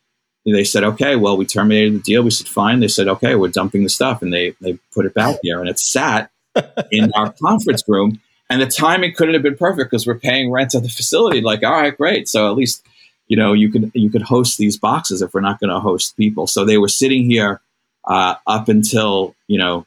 they 0.45 0.63
said, 0.63 0.83
okay, 0.83 1.15
well, 1.15 1.37
we 1.37 1.45
terminated 1.45 1.93
the 1.93 1.99
deal. 1.99 2.23
We 2.23 2.31
said, 2.31 2.47
fine. 2.47 2.79
They 2.79 2.87
said, 2.87 3.07
okay, 3.07 3.35
we're 3.35 3.49
dumping 3.49 3.83
the 3.83 3.89
stuff, 3.89 4.21
and 4.21 4.33
they 4.33 4.55
they 4.61 4.77
put 4.93 5.05
it 5.05 5.13
back 5.13 5.37
here, 5.43 5.59
and 5.59 5.69
it 5.69 5.79
sat 5.79 6.31
in 6.91 7.11
our 7.13 7.31
conference 7.33 7.83
room. 7.87 8.19
And 8.49 8.61
the 8.61 8.67
timing 8.67 9.13
couldn't 9.13 9.33
have 9.33 9.43
been 9.43 9.55
perfect 9.55 9.91
because 9.91 10.05
we're 10.05 10.19
paying 10.19 10.51
rent 10.51 10.75
at 10.75 10.83
the 10.83 10.89
facility. 10.89 11.39
Like, 11.39 11.63
all 11.63 11.71
right, 11.71 11.95
great. 11.95 12.27
So 12.27 12.49
at 12.49 12.57
least 12.57 12.85
you 13.27 13.37
know 13.37 13.53
you 13.53 13.71
could 13.71 13.91
you 13.93 14.09
could 14.09 14.23
host 14.23 14.57
these 14.57 14.77
boxes 14.77 15.21
if 15.21 15.33
we're 15.33 15.41
not 15.41 15.59
going 15.59 15.69
to 15.69 15.79
host 15.79 16.17
people. 16.17 16.47
So 16.47 16.65
they 16.65 16.77
were 16.77 16.89
sitting 16.89 17.29
here 17.29 17.61
uh, 18.05 18.35
up 18.45 18.67
until 18.67 19.35
you 19.47 19.57
know 19.57 19.85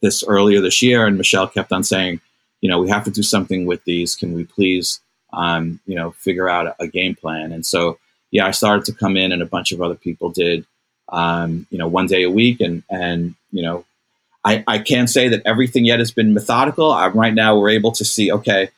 this 0.00 0.22
earlier 0.24 0.60
this 0.60 0.82
year, 0.82 1.06
and 1.06 1.16
Michelle 1.16 1.48
kept 1.48 1.72
on 1.72 1.84
saying, 1.84 2.20
you 2.60 2.68
know, 2.68 2.80
we 2.80 2.88
have 2.88 3.04
to 3.04 3.10
do 3.10 3.22
something 3.22 3.66
with 3.66 3.84
these. 3.84 4.16
Can 4.16 4.34
we 4.34 4.44
please, 4.44 5.00
um, 5.32 5.80
you 5.86 5.94
know, 5.94 6.10
figure 6.12 6.48
out 6.48 6.66
a, 6.66 6.76
a, 6.80 6.86
game 6.86 7.14
plan? 7.14 7.52
And 7.52 7.64
so, 7.64 7.98
yeah, 8.30 8.46
I 8.46 8.50
started 8.50 8.84
to 8.86 8.92
come 8.92 9.16
in, 9.16 9.32
and 9.32 9.42
a 9.42 9.46
bunch 9.46 9.72
of 9.72 9.80
other 9.80 9.94
people 9.94 10.30
did, 10.30 10.66
um, 11.08 11.66
you 11.70 11.78
know, 11.78 11.88
one 11.88 12.06
day 12.06 12.22
a 12.24 12.30
week, 12.30 12.60
and 12.60 12.82
and 12.90 13.34
you 13.52 13.62
know, 13.62 13.84
I 14.44 14.64
I 14.66 14.78
can't 14.78 15.08
say 15.08 15.28
that 15.28 15.42
everything 15.44 15.84
yet 15.84 16.00
has 16.00 16.10
been 16.10 16.34
methodical. 16.34 16.90
I'm, 16.90 17.12
right 17.12 17.34
now, 17.34 17.58
we're 17.58 17.70
able 17.70 17.92
to 17.92 18.04
see, 18.04 18.30
okay, 18.32 18.70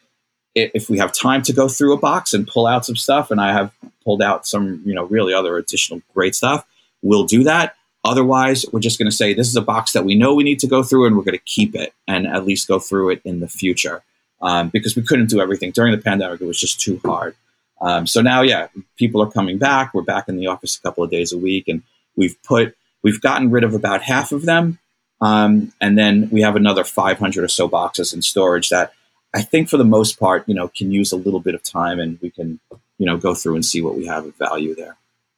if, 0.55 0.71
if 0.75 0.91
we 0.91 0.99
have 0.99 1.13
time 1.13 1.43
to 1.43 1.53
go 1.53 1.69
through 1.69 1.95
a 1.95 1.99
box 1.99 2.35
and 2.35 2.47
pull 2.47 2.67
out 2.67 2.85
some 2.85 2.97
stuff, 2.97 3.31
and 3.31 3.41
I 3.41 3.53
have 3.53 3.73
pulled 4.05 4.23
out 4.23 4.47
some, 4.47 4.83
you 4.85 4.95
know, 4.95 5.05
really 5.05 5.35
other 5.35 5.57
additional 5.57 6.03
great 6.15 6.35
stuff, 6.35 6.65
we'll 7.03 7.25
do 7.25 7.45
that 7.45 7.75
Otherwise, 8.05 8.65
we're 8.73 8.81
just 8.81 8.99
going 8.99 9.11
to 9.11 9.17
say 9.17 9.35
this 9.35 9.49
is 9.49 9.57
a 9.57 9.63
box 9.63 9.93
that 9.93 10.05
we 10.05 10.15
know 10.15 10.35
we 10.35 10.45
need 10.45 10.59
to 10.61 10.67
go 10.67 10.83
through 10.83 11.07
and 11.07 11.17
we're 11.17 11.25
going 11.25 11.37
to 11.37 11.45
keep 11.45 11.75
it 11.75 11.93
and 12.09 12.27
at 12.27 12.47
least 12.47 12.69
go 12.69 12.79
through 12.79 13.11
it 13.11 13.21
in 13.25 13.41
the 13.41 13.49
future 13.49 14.03
um, 14.41 14.71
because 14.71 14.97
we 14.97 15.03
couldn't 15.03 15.29
do 15.29 15.41
everything. 15.41 15.71
During 15.71 15.93
the 15.93 16.03
pandemic, 16.03 16.41
it 16.41 16.47
was 16.47 16.59
just 16.59 16.81
too 16.81 17.01
hard. 17.05 17.37
Um, 17.81 18.07
so 18.07 18.21
now, 18.23 18.43
yeah, 18.43 18.69
people 18.97 19.23
are 19.23 19.31
coming 19.31 19.59
back. 19.59 19.93
We're 19.93 20.03
back 20.03 20.29
in 20.29 20.37
the 20.37 20.47
office 20.47 20.77
a 20.77 20.83
couple 20.83 21.05
of 21.05 21.11
days 21.11 21.33
a 21.33 21.39
week 21.39 21.69
and 21.69 21.83
we've 22.17 22.43
put, 22.43 22.75
we've 23.03 23.21
gotten 23.21 23.51
rid 23.51 23.65
of 23.65 23.75
about 23.75 24.03
half 24.03 24.33
of 24.33 24.45
them. 24.47 24.79
Um, 25.21 25.73
and 25.81 25.99
then 25.99 26.31
we 26.31 26.41
have 26.41 26.57
another 26.57 26.85
500 26.85 27.45
or 27.45 27.49
so 27.49 27.69
boxes 27.69 28.15
in 28.15 28.23
storage 28.23 28.71
that 28.71 28.95
I 29.35 29.43
think 29.43 29.69
for 29.69 29.77
the 29.77 29.85
most 29.85 30.19
part, 30.19 30.49
you 30.49 30.55
know, 30.55 30.69
can 30.69 30.91
use 30.91 31.13
a 31.13 31.17
little 31.17 31.41
bit 31.41 31.55
of 31.55 31.63
time 31.63 32.01
and 32.01 32.19
we 32.21 32.31
can, 32.31 32.61
you 32.99 33.07
know, 33.07 33.19
go 33.19 33.35
through 33.35 33.57
and 33.57 33.65
see 33.65 33.83
what 33.83 33.95
we 33.95 34.07
have 34.07 34.25
of 34.25 34.35
value 34.37 34.75
there. 34.75 34.97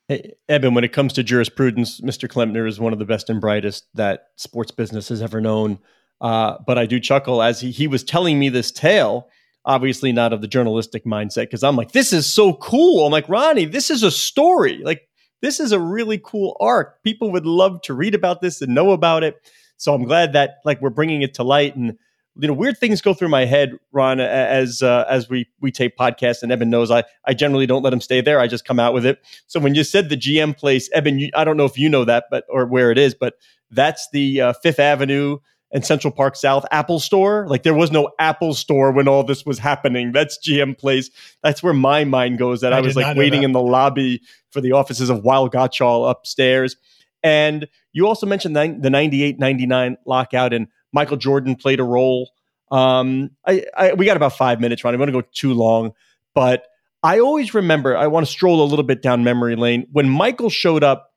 Hey, 0.09 0.35
Eben, 0.49 0.75
when 0.75 0.85
it 0.85 0.93
comes 0.93 1.13
to 1.15 1.23
jurisprudence, 1.23 2.01
Mr. 2.01 2.29
Klempner 2.29 2.69
is 2.69 2.81
one 2.81 2.93
of 2.93 2.99
the 2.99 3.05
best 3.05 3.31
and 3.31 3.41
brightest 3.41 3.87
that 3.95 4.29
sports 4.37 4.71
business 4.71 5.09
has 5.09 5.23
ever 5.23 5.41
known. 5.41 5.79
Uh, 6.21 6.57
but 6.67 6.79
I 6.79 6.87
do 6.87 7.01
chuckle 7.01 7.43
as 7.43 7.61
he, 7.61 7.71
he 7.71 7.87
was 7.87 8.05
telling 8.05 8.39
me 8.39 8.49
this 8.49 8.71
tale, 8.71 9.29
obviously 9.65 10.13
not 10.13 10.33
of 10.33 10.41
the 10.41 10.49
journalistic 10.49 11.05
mindset, 11.05 11.45
because 11.45 11.65
I'm 11.65 11.77
like, 11.77 11.93
this 11.93 12.13
is 12.13 12.33
so 12.33 12.55
cool. 12.55 13.07
I'm 13.07 13.13
like, 13.13 13.29
Ronnie, 13.29 13.65
this 13.65 13.91
is 13.91 14.03
a 14.03 14.11
story. 14.11 14.81
Like, 14.85 15.09
this 15.41 15.61
is 15.61 15.73
a 15.73 15.81
really 15.81 16.19
cool 16.19 16.57
arc. 16.61 17.03
People 17.03 17.33
would 17.33 17.47
love 17.47 17.83
to 17.83 17.95
read 17.95 18.15
about 18.15 18.41
this 18.41 18.63
and 18.63 18.75
know 18.75 18.93
about 18.93 19.25
it. 19.25 19.37
So 19.77 19.93
I'm 19.93 20.05
glad 20.05 20.33
that 20.35 20.61
like 20.65 20.81
we're 20.81 20.91
bringing 20.91 21.23
it 21.23 21.35
to 21.35 21.43
light 21.43 21.75
and 21.75 21.99
you 22.37 22.49
know 22.49 22.55
weird 22.55 22.79
things 22.79 23.01
go 23.01 23.13
through 23.13 23.29
my 23.29 23.45
head 23.45 23.73
ron 23.93 24.21
as 24.21 24.83
uh, 24.83 25.05
as 25.09 25.29
we 25.29 25.47
we 25.61 25.71
tape 25.71 25.97
podcasts 25.97 26.43
and 26.43 26.51
eben 26.51 26.71
knows 26.71 26.91
i 26.91 27.05
i 27.27 27.35
generally 27.35 27.67
don't 27.67 27.83
let 27.83 27.93
him 27.93 28.01
stay 28.01 28.21
there. 28.21 28.41
I 28.41 28.47
just 28.47 28.65
come 28.65 28.81
out 28.81 28.95
with 28.95 29.05
it. 29.05 29.21
So 29.47 29.61
when 29.61 29.75
you 29.75 29.85
said 29.85 30.09
the 30.09 30.17
gm 30.17 30.57
place 30.57 30.89
eben 30.93 31.19
you, 31.19 31.31
i 31.35 31.45
don't 31.45 31.57
know 31.57 31.65
if 31.65 31.79
you 31.79 31.89
know 31.89 32.05
that 32.05 32.25
but 32.31 32.45
or 32.49 32.67
where 32.67 32.91
it 32.91 32.99
is 32.99 33.15
but 33.15 33.35
that's 33.71 34.09
the 34.13 34.41
uh, 34.41 34.53
fifth 34.63 34.79
avenue 34.79 35.39
and 35.75 35.85
central 35.85 36.13
park 36.13 36.37
south 36.37 36.65
apple 36.71 37.01
store. 37.01 37.47
Like 37.49 37.63
there 37.63 37.75
was 37.75 37.91
no 37.91 38.11
apple 38.19 38.55
store 38.55 38.93
when 38.93 39.09
all 39.09 39.25
this 39.25 39.45
was 39.45 39.59
happening. 39.59 40.13
That's 40.13 40.39
gm 40.39 40.79
place. 40.79 41.11
That's 41.43 41.63
where 41.63 41.75
my 41.75 42.05
mind 42.05 42.39
goes 42.39 42.63
that 42.63 42.73
i, 42.73 42.79
I 42.79 42.81
was 42.81 42.97
like 42.97 43.17
waiting 43.17 43.41
that. 43.41 43.47
in 43.47 43.53
the 43.53 43.63
lobby 43.63 44.23
for 44.51 44.61
the 44.61 44.73
offices 44.73 45.11
of 45.11 45.25
Weil 45.25 45.51
Gotshal 45.51 46.11
upstairs. 46.11 46.77
And 47.23 47.69
you 47.93 48.07
also 48.07 48.27
mentioned 48.27 48.57
the, 48.57 48.77
the 48.81 48.91
98 48.91 49.39
99 49.39 49.97
lockout 50.07 50.53
and 50.53 50.69
Michael 50.93 51.17
Jordan 51.17 51.57
played 51.57 51.81
a 51.81 51.85
role. 51.85 52.31
Um, 52.71 53.31
I, 53.47 53.65
I 53.77 53.93
we 53.95 54.07
got 54.07 54.17
about 54.17 54.37
five 54.37 54.61
minutes, 54.61 54.83
Ron. 54.85 54.95
I 54.95 54.97
want 54.97 55.09
to 55.09 55.13
go 55.13 55.27
too 55.33 55.55
long, 55.55 55.93
but 56.35 56.67
I 57.03 57.19
always 57.19 57.55
remember. 57.55 57.97
I 57.97 58.07
want 58.07 58.27
to 58.27 58.33
stroll 58.33 58.63
a 58.63 58.67
little 58.67 58.85
bit 58.85 59.03
down 59.03 59.25
memory 59.25 59.57
lane. 59.57 59.87
When 59.93 60.09
Michael 60.09 60.51
showed 60.51 60.85
up, 60.85 61.13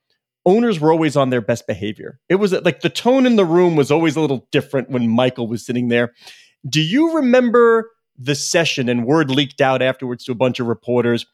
owners 0.45 0.79
were 0.79 0.91
always 0.91 1.15
on 1.15 1.29
their 1.29 1.41
best 1.41 1.67
behavior. 1.67 2.19
It 2.29 2.35
was 2.35 2.51
like 2.51 2.81
the 2.81 2.89
tone 2.89 3.25
in 3.25 3.35
the 3.35 3.45
room 3.45 3.75
was 3.75 3.91
always 3.91 4.15
a 4.15 4.21
little 4.21 4.47
different 4.51 4.89
when 4.89 5.07
Michael 5.09 5.47
was 5.47 5.65
sitting 5.65 5.87
there. 5.89 6.13
Do 6.67 6.81
you 6.81 7.15
remember 7.15 7.91
the 8.17 8.35
session 8.35 8.89
and 8.89 9.05
word 9.05 9.29
leaked 9.29 9.61
out 9.61 9.81
afterwards 9.81 10.23
to 10.25 10.31
a 10.31 10.35
bunch 10.35 10.59
of 10.59 10.67
reporters 10.67 11.25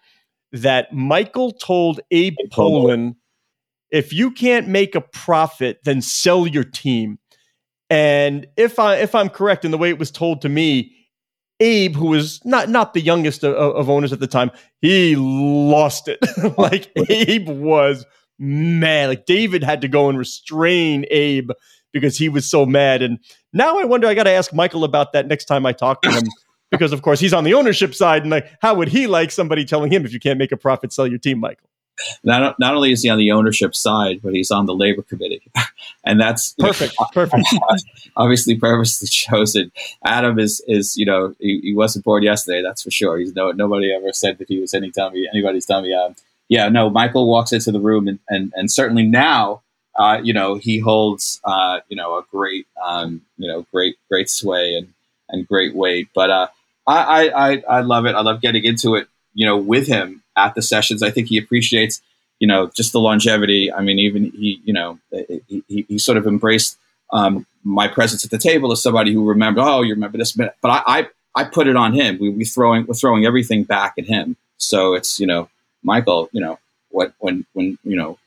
that 0.51 0.93
Michael 0.93 1.51
told 1.51 1.99
Abe 2.11 2.35
Pollin, 2.51 3.15
if 3.89 4.11
you 4.11 4.31
can't 4.31 4.67
make 4.67 4.95
a 4.95 5.01
profit, 5.01 5.79
then 5.83 6.01
sell 6.01 6.47
your 6.47 6.63
team. 6.63 7.19
And 7.91 8.47
if 8.55 8.79
I 8.79 8.95
if 8.95 9.13
I'm 9.13 9.27
correct 9.27 9.65
in 9.65 9.71
the 9.71 9.77
way 9.77 9.89
it 9.89 9.99
was 9.99 10.11
told 10.11 10.41
to 10.43 10.49
me, 10.49 10.95
Abe, 11.59 11.93
who 11.93 12.05
was 12.05 12.39
not 12.45 12.69
not 12.69 12.93
the 12.93 13.01
youngest 13.01 13.43
of, 13.43 13.53
of 13.53 13.89
owners 13.89 14.13
at 14.13 14.21
the 14.21 14.27
time, 14.27 14.49
he 14.79 15.17
lost 15.17 16.07
it. 16.07 16.19
like 16.57 16.89
Abe 17.09 17.49
was 17.49 18.05
mad. 18.39 19.09
Like 19.09 19.25
David 19.25 19.61
had 19.61 19.81
to 19.81 19.89
go 19.89 20.07
and 20.07 20.17
restrain 20.17 21.05
Abe 21.11 21.51
because 21.91 22.17
he 22.17 22.29
was 22.29 22.49
so 22.49 22.65
mad. 22.65 23.01
And 23.01 23.19
now 23.51 23.77
I 23.77 23.83
wonder. 23.83 24.07
I 24.07 24.13
got 24.13 24.23
to 24.23 24.31
ask 24.31 24.53
Michael 24.53 24.85
about 24.85 25.11
that 25.11 25.27
next 25.27 25.45
time 25.45 25.65
I 25.65 25.73
talk 25.73 26.01
to 26.03 26.11
him. 26.11 26.23
because 26.71 26.93
of 26.93 27.01
course 27.01 27.19
he's 27.19 27.33
on 27.33 27.43
the 27.43 27.53
ownership 27.53 27.93
side, 27.93 28.21
and 28.21 28.31
like, 28.31 28.49
how 28.61 28.73
would 28.73 28.87
he 28.87 29.05
like 29.05 29.31
somebody 29.31 29.65
telling 29.65 29.91
him 29.91 30.05
if 30.05 30.13
you 30.13 30.19
can't 30.21 30.39
make 30.39 30.53
a 30.53 30.57
profit, 30.57 30.93
sell 30.93 31.05
your 31.05 31.19
team, 31.19 31.41
Michael? 31.41 31.67
Not 32.23 32.59
not 32.59 32.75
only 32.75 32.91
is 32.91 33.03
he 33.03 33.09
on 33.09 33.17
the 33.17 33.31
ownership 33.31 33.75
side, 33.75 34.21
but 34.23 34.33
he's 34.33 34.51
on 34.51 34.65
the 34.65 34.73
labor 34.73 35.01
committee, 35.01 35.41
and 36.05 36.19
that's 36.19 36.53
perfect. 36.53 36.93
Know, 36.99 37.07
perfect. 37.13 37.45
obviously, 38.15 38.55
purposely 38.55 39.07
chosen. 39.07 39.71
Adam 40.05 40.39
is 40.39 40.63
is 40.67 40.97
you 40.97 41.05
know 41.05 41.35
he, 41.39 41.59
he, 41.61 41.73
wasn't 41.73 42.05
born 42.05 42.23
yesterday. 42.23 42.61
That's 42.61 42.83
for 42.83 42.91
sure. 42.91 43.17
He's 43.17 43.35
no 43.35 43.51
nobody 43.51 43.93
ever 43.93 44.13
said 44.13 44.37
that 44.37 44.47
he 44.47 44.59
was 44.59 44.73
any 44.73 44.91
me 44.95 45.29
anybody's 45.31 45.65
dummy. 45.65 45.93
Um, 45.93 46.15
yeah, 46.49 46.69
no. 46.69 46.89
Michael 46.89 47.27
walks 47.27 47.51
into 47.51 47.71
the 47.71 47.79
room, 47.79 48.07
and 48.07 48.19
and, 48.29 48.53
and 48.55 48.71
certainly 48.71 49.07
now, 49.07 49.61
uh, 49.97 50.19
you 50.23 50.33
know, 50.33 50.55
he 50.55 50.79
holds 50.79 51.39
uh, 51.43 51.79
you 51.89 51.95
know 51.95 52.17
a 52.17 52.23
great 52.31 52.67
um, 52.83 53.21
you 53.37 53.47
know 53.47 53.65
great 53.71 53.95
great 54.09 54.29
sway 54.29 54.75
and 54.75 54.93
and 55.29 55.47
great 55.47 55.75
weight. 55.75 56.09
But 56.13 56.29
uh, 56.29 56.47
I, 56.85 57.29
I 57.29 57.63
I 57.77 57.81
love 57.81 58.05
it. 58.05 58.15
I 58.15 58.21
love 58.21 58.41
getting 58.41 58.63
into 58.63 58.95
it. 58.95 59.07
You 59.33 59.45
know, 59.45 59.57
with 59.57 59.87
him 59.87 60.20
at 60.35 60.55
the 60.55 60.61
sessions. 60.61 61.03
I 61.03 61.11
think 61.11 61.27
he 61.27 61.37
appreciates, 61.37 62.01
you 62.39 62.47
know, 62.47 62.67
just 62.67 62.91
the 62.91 62.99
longevity. 62.99 63.71
I 63.71 63.81
mean, 63.81 63.99
even 63.99 64.31
he, 64.31 64.61
you 64.63 64.73
know, 64.73 64.99
he, 65.47 65.85
he, 65.87 65.99
sort 65.99 66.17
of 66.17 66.25
embraced 66.25 66.77
um, 67.11 67.45
my 67.63 67.87
presence 67.87 68.23
at 68.23 68.31
the 68.31 68.37
table 68.37 68.71
as 68.71 68.81
somebody 68.81 69.13
who 69.13 69.27
remembered, 69.27 69.63
oh, 69.63 69.81
you 69.81 69.93
remember 69.93 70.17
this, 70.17 70.31
but 70.31 70.55
I, 70.63 70.83
I, 70.85 71.07
I 71.35 71.43
put 71.45 71.67
it 71.67 71.75
on 71.75 71.93
him. 71.93 72.17
We, 72.19 72.29
we 72.29 72.45
throwing, 72.45 72.85
we're 72.85 72.93
throwing 72.93 73.25
everything 73.25 73.63
back 73.63 73.93
at 73.97 74.05
him. 74.05 74.35
So 74.57 74.93
it's, 74.93 75.19
you 75.19 75.27
know, 75.27 75.49
Michael, 75.83 76.29
you 76.31 76.41
know, 76.41 76.59
what, 76.89 77.13
when, 77.19 77.45
when, 77.53 77.77
you 77.83 77.95
know, 77.95 78.17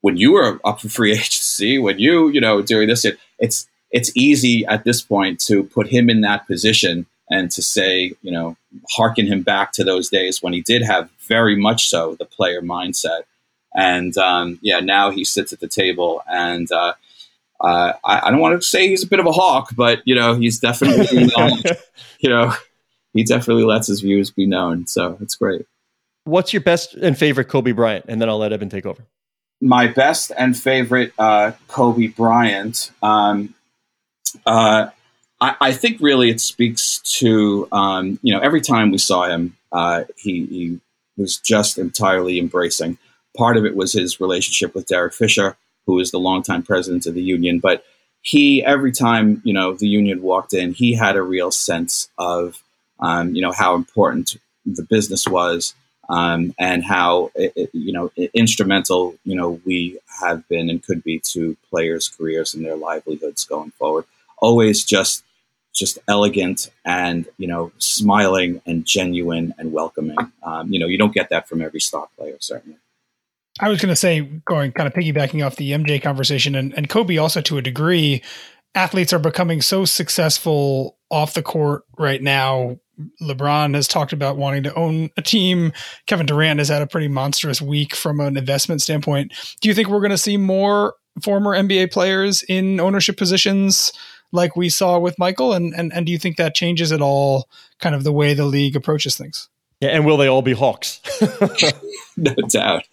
when 0.00 0.16
you 0.16 0.32
were 0.32 0.60
up 0.64 0.80
for 0.80 0.88
free 0.88 1.12
agency, 1.18 1.78
when 1.78 1.98
you, 1.98 2.28
you 2.28 2.40
know, 2.40 2.62
doing 2.62 2.88
this, 2.88 3.04
it, 3.04 3.18
it's, 3.38 3.68
it's 3.90 4.10
easy 4.16 4.66
at 4.66 4.84
this 4.84 5.00
point 5.00 5.40
to 5.40 5.64
put 5.64 5.86
him 5.88 6.10
in 6.10 6.20
that 6.22 6.46
position 6.46 7.06
and 7.30 7.50
to 7.52 7.62
say, 7.62 8.12
you 8.22 8.30
know, 8.30 8.56
harken 8.90 9.26
him 9.26 9.42
back 9.42 9.72
to 9.72 9.84
those 9.84 10.08
days 10.08 10.42
when 10.42 10.52
he 10.52 10.60
did 10.60 10.82
have 10.82 11.10
very 11.26 11.56
much 11.56 11.88
so 11.88 12.14
the 12.16 12.24
player 12.24 12.60
mindset. 12.60 13.22
And 13.74 14.16
um, 14.18 14.58
yeah, 14.62 14.80
now 14.80 15.10
he 15.10 15.24
sits 15.24 15.52
at 15.52 15.60
the 15.60 15.68
table, 15.68 16.22
and 16.28 16.70
uh, 16.70 16.94
uh, 17.60 17.94
I, 18.04 18.28
I, 18.28 18.30
don't 18.30 18.40
want 18.40 18.60
to 18.60 18.66
say 18.66 18.88
he's 18.88 19.02
a 19.02 19.08
bit 19.08 19.18
of 19.18 19.26
a 19.26 19.32
hawk, 19.32 19.70
but 19.74 20.00
you 20.04 20.14
know, 20.14 20.34
he's 20.34 20.60
definitely, 20.60 21.32
um, 21.36 21.58
you 22.20 22.30
know, 22.30 22.52
he 23.14 23.24
definitely 23.24 23.64
lets 23.64 23.88
his 23.88 24.00
views 24.00 24.30
be 24.30 24.46
known. 24.46 24.86
So 24.86 25.18
it's 25.20 25.34
great. 25.34 25.66
What's 26.24 26.52
your 26.52 26.62
best 26.62 26.94
and 26.94 27.18
favorite 27.18 27.46
Kobe 27.46 27.72
Bryant? 27.72 28.06
And 28.08 28.20
then 28.20 28.28
I'll 28.28 28.38
let 28.38 28.52
Eben 28.52 28.68
take 28.68 28.86
over. 28.86 29.04
My 29.60 29.86
best 29.86 30.30
and 30.36 30.56
favorite 30.56 31.12
uh, 31.18 31.52
Kobe 31.68 32.08
Bryant. 32.08 32.90
Um, 33.02 33.54
uh, 34.46 34.88
I, 35.44 35.56
I, 35.60 35.72
think 35.72 36.00
really 36.00 36.30
it 36.30 36.40
speaks 36.40 37.00
to 37.18 37.68
um, 37.70 38.18
you 38.22 38.32
know 38.32 38.40
every 38.40 38.62
time 38.62 38.90
we 38.90 38.98
saw 38.98 39.28
him, 39.28 39.56
uh, 39.72 40.04
he, 40.16 40.46
he, 40.46 40.80
was 41.16 41.36
just 41.36 41.78
entirely 41.78 42.40
embracing. 42.40 42.98
Part 43.36 43.56
of 43.56 43.64
it 43.64 43.76
was 43.76 43.92
his 43.92 44.18
relationship 44.20 44.74
with 44.74 44.88
Derek 44.88 45.14
Fisher, 45.14 45.56
who 45.86 46.00
is 46.00 46.10
the 46.10 46.18
longtime 46.18 46.64
president 46.64 47.06
of 47.06 47.14
the 47.14 47.22
union. 47.22 47.60
But 47.60 47.84
he, 48.22 48.64
every 48.64 48.90
time 48.90 49.42
you 49.44 49.52
know 49.52 49.74
the 49.74 49.86
union 49.86 50.22
walked 50.22 50.54
in, 50.54 50.72
he 50.72 50.94
had 50.94 51.14
a 51.14 51.22
real 51.22 51.50
sense 51.50 52.08
of 52.18 52.62
um, 53.00 53.34
you 53.34 53.42
know 53.42 53.52
how 53.52 53.74
important 53.74 54.36
the 54.64 54.82
business 54.82 55.28
was 55.28 55.74
um, 56.08 56.54
and 56.58 56.82
how 56.82 57.30
it, 57.34 57.52
it, 57.54 57.70
you 57.74 57.92
know 57.92 58.10
instrumental 58.32 59.14
you 59.24 59.36
know 59.36 59.60
we 59.66 59.98
have 60.22 60.48
been 60.48 60.70
and 60.70 60.82
could 60.82 61.04
be 61.04 61.20
to 61.20 61.54
players' 61.68 62.08
careers 62.08 62.54
and 62.54 62.64
their 62.64 62.76
livelihoods 62.76 63.44
going 63.44 63.72
forward. 63.72 64.06
Always 64.38 64.84
just 64.84 65.22
just 65.74 65.98
elegant 66.08 66.70
and 66.84 67.26
you 67.36 67.46
know 67.46 67.72
smiling 67.78 68.62
and 68.66 68.84
genuine 68.84 69.54
and 69.58 69.72
welcoming. 69.72 70.16
Um, 70.42 70.72
you 70.72 70.78
know 70.78 70.86
you 70.86 70.98
don't 70.98 71.14
get 71.14 71.30
that 71.30 71.48
from 71.48 71.62
every 71.62 71.80
stock 71.80 72.14
player 72.16 72.36
certainly. 72.40 72.78
I 73.60 73.68
was 73.68 73.80
going 73.80 73.90
to 73.90 73.96
say, 73.96 74.20
going 74.20 74.72
kind 74.72 74.88
of 74.88 74.94
piggybacking 74.94 75.46
off 75.46 75.54
the 75.54 75.70
MJ 75.70 76.02
conversation 76.02 76.56
and, 76.56 76.74
and 76.74 76.88
Kobe 76.88 77.18
also 77.18 77.40
to 77.42 77.56
a 77.56 77.62
degree, 77.62 78.20
athletes 78.74 79.12
are 79.12 79.20
becoming 79.20 79.62
so 79.62 79.84
successful 79.84 80.96
off 81.08 81.34
the 81.34 81.42
court 81.42 81.84
right 81.96 82.20
now 82.20 82.80
LeBron 83.20 83.74
has 83.74 83.88
talked 83.88 84.12
about 84.12 84.36
wanting 84.36 84.62
to 84.64 84.74
own 84.74 85.10
a 85.16 85.22
team. 85.22 85.72
Kevin 86.06 86.26
Durant 86.26 86.58
has 86.58 86.68
had 86.68 86.82
a 86.82 86.86
pretty 86.86 87.08
monstrous 87.08 87.60
week 87.60 87.94
from 87.94 88.20
an 88.20 88.36
investment 88.36 88.82
standpoint. 88.82 89.32
Do 89.60 89.68
you 89.68 89.74
think 89.74 89.88
we're 89.88 90.00
going 90.00 90.10
to 90.10 90.18
see 90.18 90.36
more 90.36 90.94
former 91.22 91.50
NBA 91.50 91.92
players 91.92 92.42
in 92.44 92.80
ownership 92.80 93.16
positions 93.16 93.92
like 94.34 94.56
we 94.56 94.68
saw 94.68 94.98
with 94.98 95.18
Michael? 95.18 95.54
And, 95.54 95.72
and, 95.74 95.92
and 95.92 96.04
do 96.04 96.12
you 96.12 96.18
think 96.18 96.36
that 96.36 96.54
changes 96.54 96.92
at 96.92 97.00
all 97.00 97.48
kind 97.80 97.94
of 97.94 98.04
the 98.04 98.12
way 98.12 98.34
the 98.34 98.44
league 98.44 98.76
approaches 98.76 99.16
things? 99.16 99.48
Yeah, 99.80 99.90
and 99.90 100.04
will 100.04 100.16
they 100.16 100.28
all 100.28 100.42
be 100.42 100.52
Hawks? 100.52 101.00
no 102.16 102.34
doubt. 102.48 102.84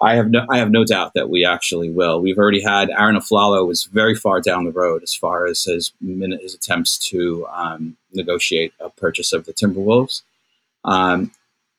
I 0.00 0.14
have 0.16 0.30
no 0.30 0.44
I 0.50 0.58
have 0.58 0.70
no 0.70 0.84
doubt 0.84 1.12
that 1.14 1.30
we 1.30 1.44
actually 1.44 1.90
will. 1.90 2.20
We've 2.20 2.36
already 2.36 2.62
had 2.62 2.90
Arron 2.90 3.16
Afflalo 3.16 3.66
was 3.66 3.84
very 3.84 4.14
far 4.14 4.40
down 4.40 4.64
the 4.64 4.72
road 4.72 5.02
as 5.02 5.14
far 5.14 5.46
as 5.46 5.64
his 5.64 5.92
his 6.00 6.54
attempts 6.54 6.98
to 7.10 7.46
um, 7.46 7.96
negotiate 8.12 8.74
a 8.80 8.90
purchase 8.90 9.32
of 9.32 9.46
the 9.46 9.52
Timberwolves. 9.52 10.22
Um, 10.84 11.32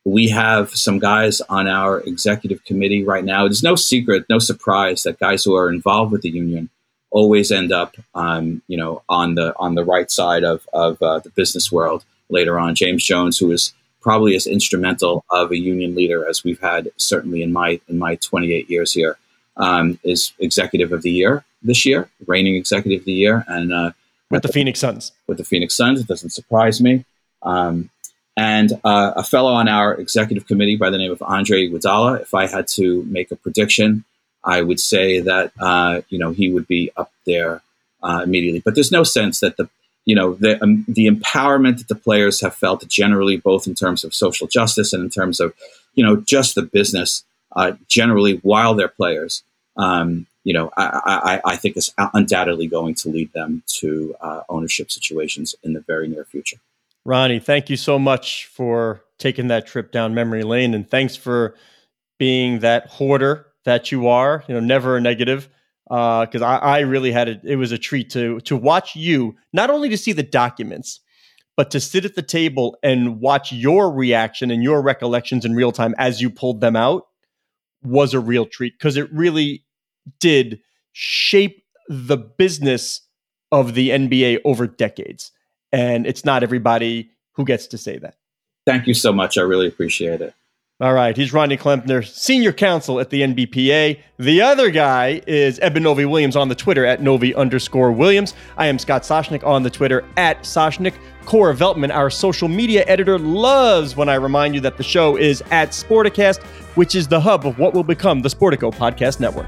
we 0.06 0.30
have 0.30 0.72
some 0.72 1.00
guys 1.00 1.41
on 1.41 1.67
our 1.67 2.00
executive 2.02 2.63
committee 2.63 3.04
right 3.04 3.26
now. 3.26 3.46
It's 3.46 3.62
no 3.62 3.76
secret, 3.76 4.26
no 4.30 4.39
surprise 4.39 5.04
that 5.04 5.20
guys 5.20 5.43
who 5.43 5.56
are 5.56 5.70
involved 5.70 6.12
with 6.12 6.22
the 6.22 6.30
union 6.30 6.70
always 7.12 7.52
end 7.52 7.72
up, 7.72 7.96
um, 8.15 8.62
you 8.67 8.78
know, 8.78 9.04
on 9.10 9.36
the 9.36 9.56
on 9.58 9.76
the 9.76 9.86
right 9.86 10.10
side 10.10 10.43
of 10.43 10.67
of 10.74 11.02
uh, 11.02 11.20
the 11.20 11.30
business 11.32 11.72
world 11.72 12.06
later 12.30 12.60
on. 12.60 12.76
James 12.76 13.04
Jones, 13.04 13.38
who 13.38 13.52
is 13.52 13.74
probably 14.02 14.36
as 14.36 14.48
instrumental 14.48 15.26
of 15.32 15.52
a 15.52 15.58
union 15.58 15.96
leader 15.96 16.28
as 16.28 16.43
we've 16.43 16.62
had 16.62 16.89
certainly 16.98 17.41
in 17.41 17.52
my 17.52 17.80
in 17.88 17.98
my 17.98 18.15
28 18.15 18.70
years 18.70 18.93
here. 18.93 19.17
Um, 19.60 20.00
is 20.04 20.34
executive 20.38 20.91
of 20.91 21.02
the 21.02 21.10
year 21.10 21.43
this 21.63 21.84
year, 21.84 22.10
reigning 22.28 22.56
executive 22.56 23.02
of 23.02 23.06
the 23.06 23.13
year, 23.13 23.43
and 23.48 23.74
uh, 23.74 23.91
with 24.30 24.41
the, 24.43 24.50
the, 24.50 24.54
Phoenix 24.54 24.80
Suns. 24.80 25.12
With 25.26 25.38
the 25.38 25.43
Phoenix 25.43 25.76
Suns, 25.76 26.00
it 26.00 26.08
doesn't 26.08 26.30
surprise 26.30 26.82
me. 26.82 27.06
Um, 27.41 27.89
and 28.36 28.74
uh, 28.84 29.13
a 29.15 29.24
fellow 29.24 29.54
on 29.54 29.67
our 29.67 29.96
executive 29.96 30.46
committee 30.46 30.76
by 30.76 30.91
the 30.91 30.98
name 30.98 31.12
of 31.12 31.22
Andre 31.24 31.67
Iguodala. 31.67 32.22
If 32.22 32.36
I 32.36 32.46
had 32.48 32.67
to 32.70 33.04
make 33.04 33.32
a 33.32 33.36
prediction, 33.36 34.06
I 34.48 34.62
would 34.62 34.80
say 34.80 35.20
that 35.20 35.52
uh, 35.60 36.02
you 36.10 36.18
know 36.18 36.32
he 36.32 36.50
would 36.50 36.68
be 36.68 36.92
up 36.96 37.12
there 37.26 37.62
uh, 38.02 38.22
immediately. 38.24 38.62
But 38.64 38.74
there's 38.76 38.92
no 38.92 39.04
sense 39.04 39.42
that 39.42 39.58
the 39.58 39.70
you 40.06 40.16
know 40.16 40.34
the 40.36 40.62
um, 40.64 40.86
the 40.88 41.08
empowerment 41.08 41.78
that 41.80 41.90
the 41.90 41.96
players 41.96 42.40
have 42.42 42.56
felt 42.56 42.88
generally, 42.88 43.38
both 43.38 43.68
in 43.68 43.76
terms 43.76 44.04
of 44.04 44.16
social 44.16 44.48
justice 44.48 44.94
and 44.94 45.04
in 45.04 45.10
terms 45.10 45.40
of 45.40 45.54
you 45.94 46.04
know 46.04 46.16
just 46.16 46.56
the 46.56 46.62
business 46.62 47.24
uh, 47.56 47.74
generally 47.88 48.38
while 48.38 48.74
they're 48.74 48.88
players. 48.88 49.44
Um, 49.76 50.26
you 50.44 50.54
know, 50.54 50.72
I, 50.78 51.42
I, 51.46 51.52
I, 51.52 51.56
think 51.58 51.76
is 51.76 51.94
undoubtedly 52.14 52.68
going 52.68 52.96
to 52.96 53.10
lead 53.10 53.32
them 53.34 53.64
to 53.80 54.16
uh, 54.22 54.42
ownership 54.48 54.90
situations 54.90 55.54
in 55.62 55.74
the 55.74 55.82
very 55.82 56.08
near 56.08 56.24
future. 56.24 56.58
Ronnie, 57.04 57.40
thank 57.40 57.70
you 57.70 57.76
so 57.76 58.00
much 58.00 58.46
for 58.46 59.04
taking 59.20 59.50
that 59.50 59.68
trip 59.68 59.92
down 59.92 60.16
memory 60.16 60.44
lane, 60.44 60.74
and 60.74 60.90
thanks 60.90 61.18
for 61.18 61.54
being 62.18 62.60
that 62.60 62.88
hoarder 62.88 63.46
that 63.68 63.92
you 63.92 64.08
are. 64.08 64.46
You 64.48 64.56
know, 64.56 64.62
never 64.62 64.96
a 64.96 65.02
negative 65.02 65.50
because 65.88 66.42
uh, 66.42 66.46
I, 66.46 66.56
I, 66.56 66.80
really 66.80 67.12
had 67.12 67.28
it. 67.28 67.42
It 67.44 67.58
was 67.58 67.74
a 67.74 67.78
treat 67.78 68.10
to 68.12 68.40
to 68.42 68.56
watch 68.56 68.96
you 68.96 69.36
not 69.54 69.70
only 69.70 69.90
to 69.90 69.98
see 69.98 70.14
the 70.14 70.24
documents, 70.24 71.02
but 71.58 71.70
to 71.72 71.80
sit 71.82 72.06
at 72.06 72.16
the 72.16 72.22
table 72.22 72.78
and 72.82 73.20
watch 73.20 73.52
your 73.52 73.92
reaction 73.92 74.52
and 74.52 74.64
your 74.64 74.82
recollections 74.82 75.44
in 75.44 75.54
real 75.54 75.74
time 75.74 75.94
as 75.98 76.22
you 76.22 76.30
pulled 76.30 76.62
them 76.62 76.78
out 76.78 77.08
was 77.84 78.14
a 78.14 78.20
real 78.22 78.46
treat 78.46 78.74
because 78.78 78.96
it 78.96 79.12
really 79.12 79.66
did 80.20 80.62
shape 80.94 81.64
the 81.90 82.18
business 82.18 83.02
of 83.52 83.74
the 83.74 83.90
NBA 83.90 84.40
over 84.46 84.66
decades, 84.66 85.32
and 85.74 86.08
it's 86.08 86.24
not 86.24 86.42
everybody 86.42 87.12
who 87.34 87.44
gets 87.44 87.68
to 87.68 87.78
say 87.78 87.98
that. 87.98 88.16
Thank 88.66 88.88
you 88.88 88.94
so 88.94 89.12
much. 89.12 89.38
I 89.38 89.42
really 89.42 89.68
appreciate 89.68 90.22
it. 90.22 90.34
All 90.80 90.94
right, 90.94 91.18
he's 91.18 91.34
Ronnie 91.34 91.58
Klempner, 91.58 92.06
senior 92.06 92.54
counsel 92.54 93.00
at 93.00 93.10
the 93.10 93.22
NBPA. 93.22 94.00
The 94.20 94.42
other 94.44 94.70
guy 94.70 95.24
is 95.26 95.58
Eben 95.58 95.82
Novy 95.82 96.06
Williams 96.06 96.36
on 96.36 96.50
the 96.50 96.54
Twitter 96.54 96.86
at 96.86 97.02
Novy 97.02 97.34
underscore 97.34 97.92
Williams. 97.92 98.36
I 98.58 98.68
am 98.68 98.78
Scott 98.78 99.02
Soshnick 99.02 99.44
on 99.44 99.63
the 99.63 99.72
Twitter 99.72 100.06
at 100.18 100.44
Soshnick. 100.44 100.94
Cora 101.26 101.56
Veltman, 101.56 101.92
our 101.92 102.12
social 102.12 102.48
media 102.48 102.86
editor, 102.86 103.18
loves 103.18 103.96
when 103.96 104.08
I 104.08 104.16
remind 104.16 104.54
you 104.54 104.62
that 104.62 104.78
the 104.78 104.84
show 104.84 105.18
is 105.18 105.42
at 105.50 105.70
Sporticast, 105.70 106.44
which 106.76 106.94
is 106.94 107.08
the 107.08 107.22
hub 107.22 107.48
of 107.48 107.58
what 107.58 107.74
will 107.74 107.84
become 107.84 108.22
the 108.22 108.30
Sportico 108.30 108.72
Podcast 108.72 109.20
Network. 109.20 109.48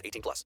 18 0.03 0.21
plus. 0.21 0.45